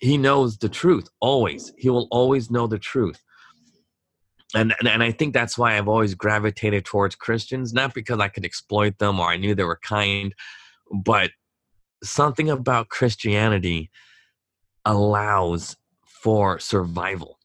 [0.00, 1.72] he knows the truth always.
[1.76, 3.20] He will always know the truth.
[4.52, 8.26] And, and and i think that's why i've always gravitated towards christians not because i
[8.26, 10.34] could exploit them or i knew they were kind
[11.04, 11.30] but
[12.02, 13.90] something about christianity
[14.84, 15.76] allows
[16.22, 17.40] for survival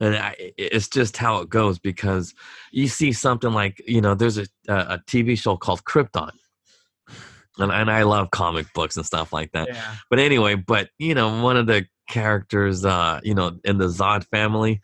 [0.00, 2.34] and I, it's just how it goes because
[2.70, 6.32] you see something like you know there's a a TV show called Krypton,
[7.58, 9.68] and and I love comic books and stuff like that.
[9.68, 9.94] Yeah.
[10.10, 14.24] But anyway, but you know one of the characters, uh, you know, in the Zod
[14.26, 14.80] family,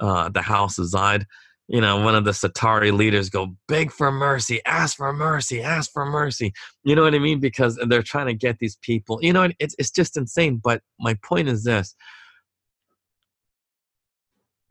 [0.00, 1.24] uh, the House of Zod,
[1.66, 5.90] you know, one of the Sagitari leaders go beg for mercy, ask for mercy, ask
[5.90, 6.52] for mercy.
[6.84, 7.40] You know what I mean?
[7.40, 9.18] Because they're trying to get these people.
[9.22, 10.60] You know, it's it's just insane.
[10.62, 11.94] But my point is this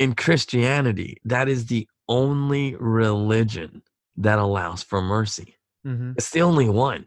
[0.02, 3.84] in Christianity, that is the only religion
[4.18, 5.58] that allows for mercy.
[5.86, 6.16] Mhm.
[6.18, 7.06] It's the only one.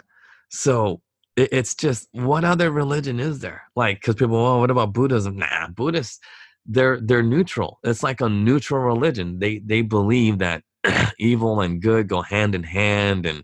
[0.50, 1.02] So
[1.36, 3.62] it, it's just what other religion is there?
[3.74, 5.36] Like, because people, well, what about Buddhism?
[5.36, 6.20] Nah, Buddhists,
[6.66, 7.78] they're they're neutral.
[7.82, 9.38] It's like a neutral religion.
[9.40, 10.62] They they believe that
[11.18, 13.42] evil and good go hand in hand, and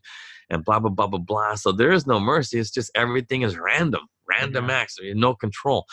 [0.48, 1.54] and blah blah blah blah blah.
[1.56, 2.58] So there is no mercy.
[2.60, 4.76] It's just everything is random, random Yeah.
[4.76, 5.86] acts, no control.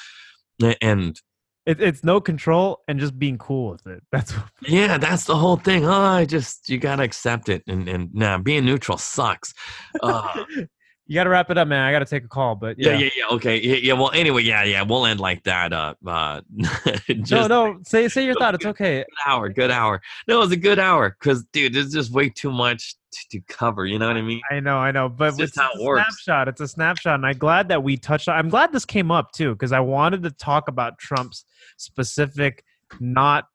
[0.82, 1.20] And
[1.68, 4.02] It, it's no control and just being cool with it.
[4.12, 5.86] That's what, yeah, that's the whole thing.
[5.86, 9.54] Oh, I just you gotta accept it, and and nah, being neutral sucks.
[10.02, 10.46] Uh,
[11.08, 11.82] you got to wrap it up, man.
[11.82, 12.98] I got to take a call, but yeah, yeah.
[12.98, 13.36] yeah, yeah.
[13.36, 13.94] Okay, yeah, yeah.
[13.94, 14.82] Well, anyway, yeah, yeah.
[14.82, 15.74] We'll end like that.
[15.74, 16.42] Uh, uh,
[17.08, 17.80] just no, no.
[17.84, 18.56] Say say your thought.
[18.56, 19.00] It's okay.
[19.00, 20.02] good hour, good hour.
[20.28, 22.96] No, it was a good hour because, dude, there's just way too much
[23.32, 23.86] to, cover.
[23.86, 24.42] You know what I mean?
[24.52, 26.24] I know, I know, but It's it's, a works.
[26.24, 26.48] snapshot.
[26.48, 28.36] It's a snapshot, and I'm glad that we touched on.
[28.38, 31.46] I'm glad this came up too because I wanted to talk about Trump's
[31.78, 32.64] specific,
[33.00, 33.46] not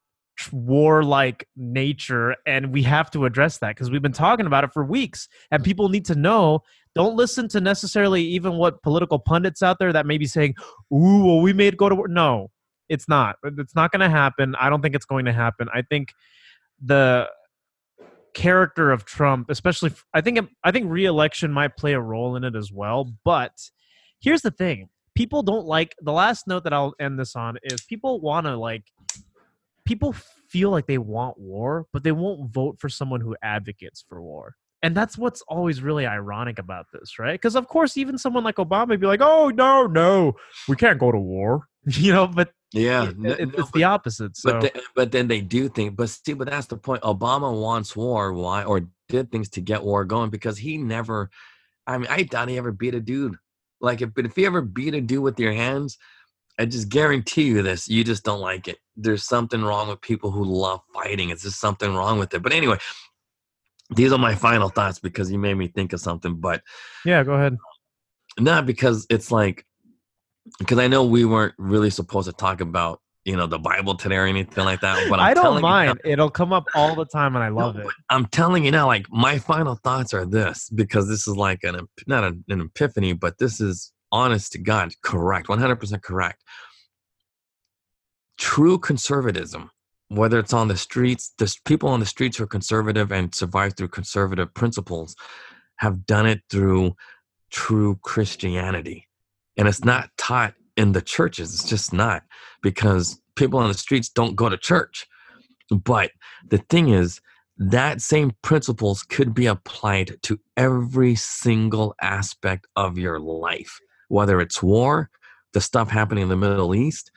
[0.51, 4.85] warlike nature, and we have to address that because we've been talking about it for
[4.85, 6.61] weeks, and people need to know.
[6.95, 10.55] Don't listen to necessarily even what political pundits out there that may be saying,
[10.93, 12.51] "Ooh, well, we made go to war." No,
[12.89, 13.37] it's not.
[13.45, 14.55] It's not going to happen.
[14.61, 15.69] I don't think it's going to happen.
[15.73, 16.13] I think
[16.85, 17.29] the
[18.35, 22.57] character of Trump, especially I think I think re-election might play a role in it
[22.57, 23.13] as well.
[23.25, 23.71] But
[24.21, 27.83] here's the thing: people don't like the last note that I'll end this on is
[27.83, 28.85] people want to like
[29.85, 30.15] people
[30.49, 34.57] feel like they want war, but they won't vote for someone who advocates for war.
[34.85, 37.35] And that's what's always really ironic about this, right?
[37.35, 40.35] Because of course, even someone like Obama would be like, "Oh no, no,
[40.69, 42.27] we can't go to war," you know.
[42.27, 44.37] But Yeah, it- no- it- no, it's the opposite.
[44.37, 45.97] So But the, but then they do think.
[45.97, 47.03] But see, but that's the point.
[47.03, 48.33] Obama wants war.
[48.33, 51.31] Why or did things to get war going because he never.
[51.87, 53.37] I mean, I doubt he ever beat a dude.
[53.81, 55.99] Like, if but if he ever beat a dude with your hands,
[56.59, 58.79] I just guarantee you this: you just don't like it.
[58.97, 61.31] There's something wrong with people who love fighting.
[61.31, 62.43] It's just something wrong with it.
[62.43, 62.79] But anyway,
[63.91, 66.37] these are my final thoughts because you made me think of something.
[66.37, 66.63] But
[67.05, 67.57] yeah, go ahead.
[68.39, 69.67] not because it's like
[70.59, 74.17] because I know we weren't really supposed to talk about you know the Bible today
[74.17, 75.09] or anything like that.
[75.09, 76.01] But I'm I don't telling you now- mind.
[76.05, 77.89] It'll come up all the time, and I love No, it.
[78.11, 81.87] I'm telling you now, like my final thoughts are this because this is like an
[82.07, 86.43] not an, an epiphany, but this is honest to God, correct, 100% correct.
[88.39, 89.71] True conservatism,
[90.09, 93.75] whether it's on the streets, the people on the streets who are conservative and survive
[93.77, 95.15] through conservative principles,
[95.77, 96.95] have done it through
[97.51, 99.07] true Christianity,
[99.57, 101.55] and it's not taught in the churches.
[101.55, 102.23] It's just not
[102.63, 105.07] because people on the streets don't go to church.
[105.71, 106.11] But
[106.49, 107.21] the thing is,
[107.59, 113.79] that same principles could be applied to every single aspect of your life,
[114.09, 115.11] whether it's war,
[115.53, 117.11] the stuff happening in the Middle East,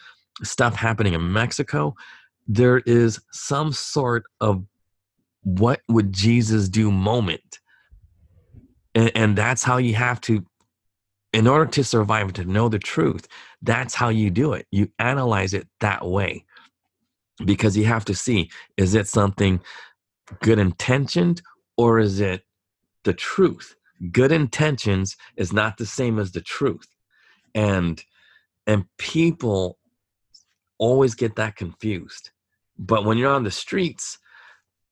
[0.44, 1.96] stuff happening in Mexico.
[2.48, 4.66] There is some sort of
[5.42, 7.60] what would Jesus do moment.
[8.94, 10.46] And, and that's how you have to,
[11.36, 13.28] in order to survive, to know the truth,
[13.62, 14.66] that's how you do it.
[14.72, 16.46] You analyze it that way.
[17.44, 19.60] Because you have to see is it something
[20.42, 21.42] good intentioned
[21.76, 22.46] or is it
[23.04, 23.76] the truth?
[24.14, 26.88] Good intentions is not the same as the truth.
[27.54, 28.02] And
[28.66, 29.78] and people
[30.78, 32.32] always get that confused.
[32.80, 34.20] But when you're on the streets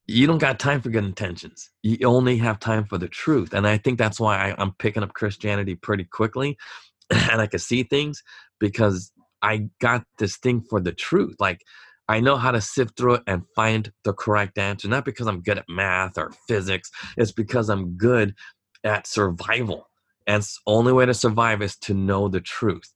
[0.07, 3.67] you don't got time for good intentions you only have time for the truth and
[3.67, 6.57] i think that's why I, i'm picking up christianity pretty quickly
[7.09, 8.21] and i can see things
[8.59, 11.61] because i got this thing for the truth like
[12.09, 14.87] I know how to sift through it and find the correct answer.
[14.87, 18.35] Not because I'm good at math or physics, it's because I'm good
[18.83, 19.87] at survival.
[20.27, 22.93] And only way to survive is to know the truth,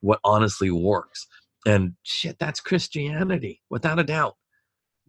[0.00, 1.26] what honestly works.
[1.66, 4.36] And shit, that's Christianity, without a doubt.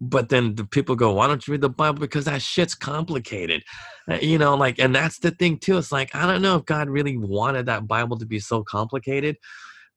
[0.04, 2.00] But then the people go, why don't you read the Bible?
[2.00, 3.64] Because that shit's complicated.
[4.10, 5.78] Uh, You know, like, and that's the thing too.
[5.78, 9.38] It's like, I don't know if God really wanted that Bible to be so complicated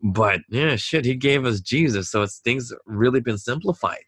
[0.04, 4.04] but yeah shit he gave us jesus so it's things really been simplified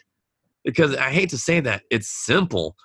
[0.63, 2.77] because i hate to say that it's simple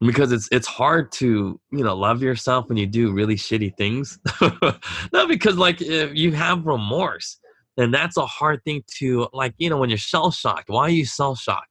[0.00, 4.18] because it's it's hard to you know love yourself when you do really shitty things
[5.12, 7.38] not because like if you have remorse
[7.76, 10.90] and that's a hard thing to like you know when you're shell shocked why are
[10.90, 11.67] you shell shocked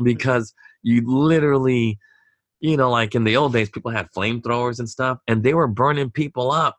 [0.00, 1.98] because you literally
[2.60, 5.68] you know like in the old days people had flamethrowers and stuff and they were
[5.68, 6.78] burning people up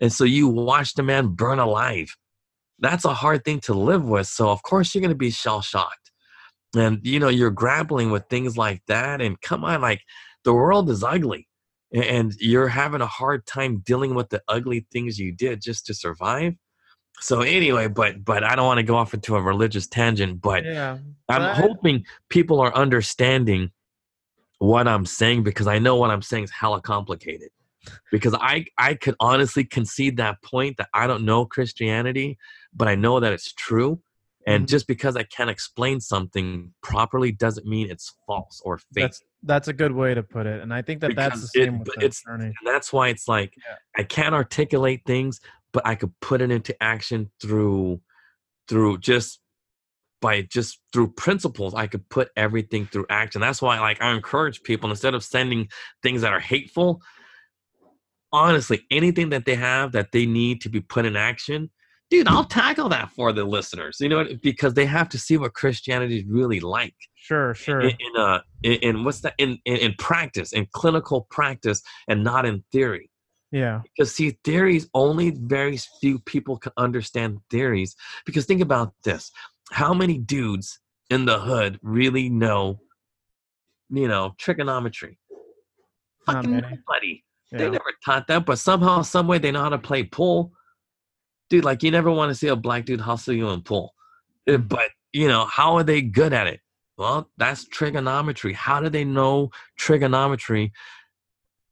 [0.00, 2.14] and so you watched a man burn alive
[2.78, 4.26] that's a hard thing to live with.
[4.26, 6.10] So of course you're going to be shell shocked.
[6.76, 10.02] And you know, you're grappling with things like that and come on like
[10.44, 11.48] the world is ugly
[11.92, 15.94] and you're having a hard time dealing with the ugly things you did just to
[15.94, 16.54] survive.
[17.20, 20.64] So anyway, but but I don't want to go off into a religious tangent, but
[20.64, 20.98] Yeah.
[21.28, 23.70] I'm But- hoping people are understanding
[24.58, 27.50] what I'm saying because I know what I'm saying is hella complicated.
[28.12, 32.38] Because I I could honestly concede that point that I don't know Christianity,
[32.74, 34.00] but I know that it's true.
[34.46, 34.68] And Mhm.
[34.68, 39.02] just because I can't explain something properly doesn't mean it's false or fake.
[39.04, 41.60] That's That's a good way to put it, and I think that that's Because the
[41.60, 42.46] it- same with but it's- journey.
[42.46, 43.76] And that's why it's like Yeah.
[43.96, 45.40] I can't articulate things,
[45.72, 48.00] but I could put it into action through
[48.68, 49.40] through just
[50.20, 51.74] by just through principles.
[51.74, 53.40] I could put everything through action.
[53.40, 55.68] That's why like I encourage people instead of sending
[56.02, 57.02] things that are hateful,
[58.32, 61.70] honestly, anything that they have that they need to be put in action,
[62.10, 63.98] dude, I'll tackle that for the listeners.
[64.00, 64.42] You know, what?
[64.42, 67.80] because they have to see what Christianity is really like Sure, sure.
[67.80, 72.24] in, in uh in, in what's that in, in in practice in clinical practice and
[72.24, 73.10] not in theory
[73.50, 73.80] yeah.
[73.82, 77.96] because see theories only very few people can understand theories.
[78.26, 79.30] Because think about this.
[79.70, 80.80] How many dudes
[81.10, 82.80] in the hood really know
[83.90, 85.18] you know trigonometry?
[86.26, 86.62] Not fucking many.
[86.62, 87.24] nobody.
[87.50, 87.58] Yeah.
[87.58, 90.52] they never taught that but somehow some way they know how to play pool.
[91.48, 93.94] Dude like you never want to see a black dude hustle you in pool.
[94.46, 96.60] Uh, but you know how are they good at it?
[96.98, 98.52] Well that's trigonometry.
[98.52, 100.72] How do they know trigonometry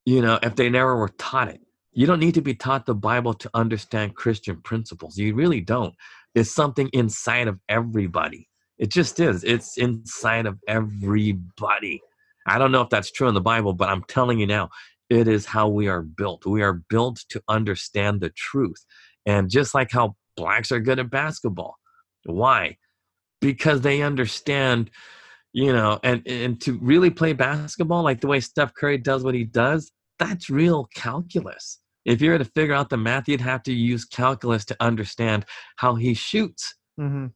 [0.06, 1.60] you know if they never were taught it
[1.96, 5.16] you don't need to be taught the bible to understand christian principles.
[5.16, 5.94] You really don't.
[6.34, 8.48] It's something inside of everybody.
[8.78, 9.42] It just is.
[9.42, 12.02] It's inside of everybody.
[12.46, 14.70] I don't know if that's true in the bible but i'm telling you now
[15.08, 16.46] it is how we are built.
[16.46, 18.84] We are built to understand the truth.
[19.24, 21.76] And just like how blacks are good at basketball.
[22.24, 22.76] Why?
[23.40, 24.90] Because they understand
[25.52, 29.34] you know and and to really play basketball like the way steph curry does what
[29.34, 33.62] he does that's real calculus if you were to figure out the math you'd have
[33.62, 35.44] to use calculus to understand
[35.76, 37.26] how he shoots hmm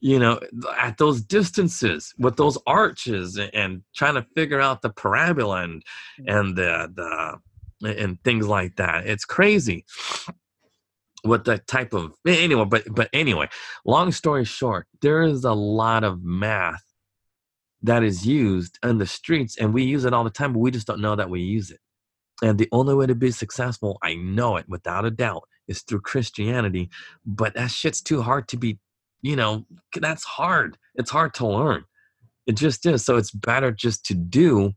[0.00, 0.38] you know
[0.78, 5.82] at those distances with those arches and, and trying to figure out the parabola and
[6.26, 7.38] and the the
[7.84, 9.06] and things like that.
[9.06, 9.84] It's crazy
[11.22, 13.48] what the type of anyway but but anyway
[13.84, 16.84] long story short there is a lot of math
[17.82, 20.70] that is used in the streets and we use it all the time but we
[20.70, 21.80] just don't know that we use it
[22.42, 26.00] and the only way to be successful i know it without a doubt is through
[26.00, 26.88] christianity
[27.24, 28.78] but that shit's too hard to be
[29.26, 29.66] you know
[29.96, 30.78] that's hard.
[30.94, 31.84] It's hard to learn.
[32.46, 33.04] It just is.
[33.04, 34.72] So it's better just to do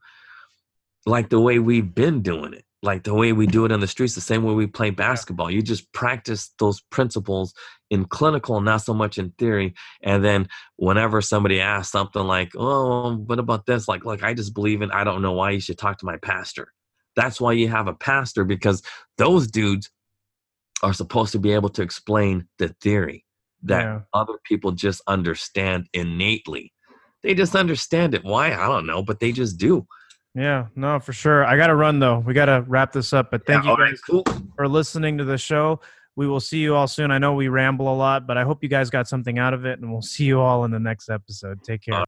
[1.05, 2.66] like the way we've been doing it.
[2.82, 5.51] Like the way we do it on the streets the same way we play basketball.
[5.51, 7.53] You just practice those principles
[7.89, 9.74] in clinical not so much in theory.
[10.01, 10.47] And then
[10.78, 13.88] whenever somebody asks something like oh what about this?
[13.88, 16.18] Like look i just believe in i don't know why you should talk to my
[16.18, 16.74] pastor
[17.20, 18.82] that's why you have a pastor because
[19.17, 19.89] those dudes
[20.82, 23.26] are supposed to be able to explain the theory
[23.63, 23.99] that Yeah.
[24.13, 26.72] other people just understand innately
[27.24, 29.86] they just understand it why i don't know but they just do
[30.36, 31.43] Yeah, no, for sure.
[31.43, 32.20] I got to run though.
[32.28, 33.32] We got to wrap this up.
[33.32, 34.24] But thank Yeah, you all right, guys cool
[34.55, 35.82] for listening to the show.
[36.15, 37.09] We will see you all soon.
[37.11, 39.65] I know we ramble a lot, but I hope you guys got something out of
[39.65, 41.57] it, and we'll see you all in the next episode.
[41.63, 42.05] Take care.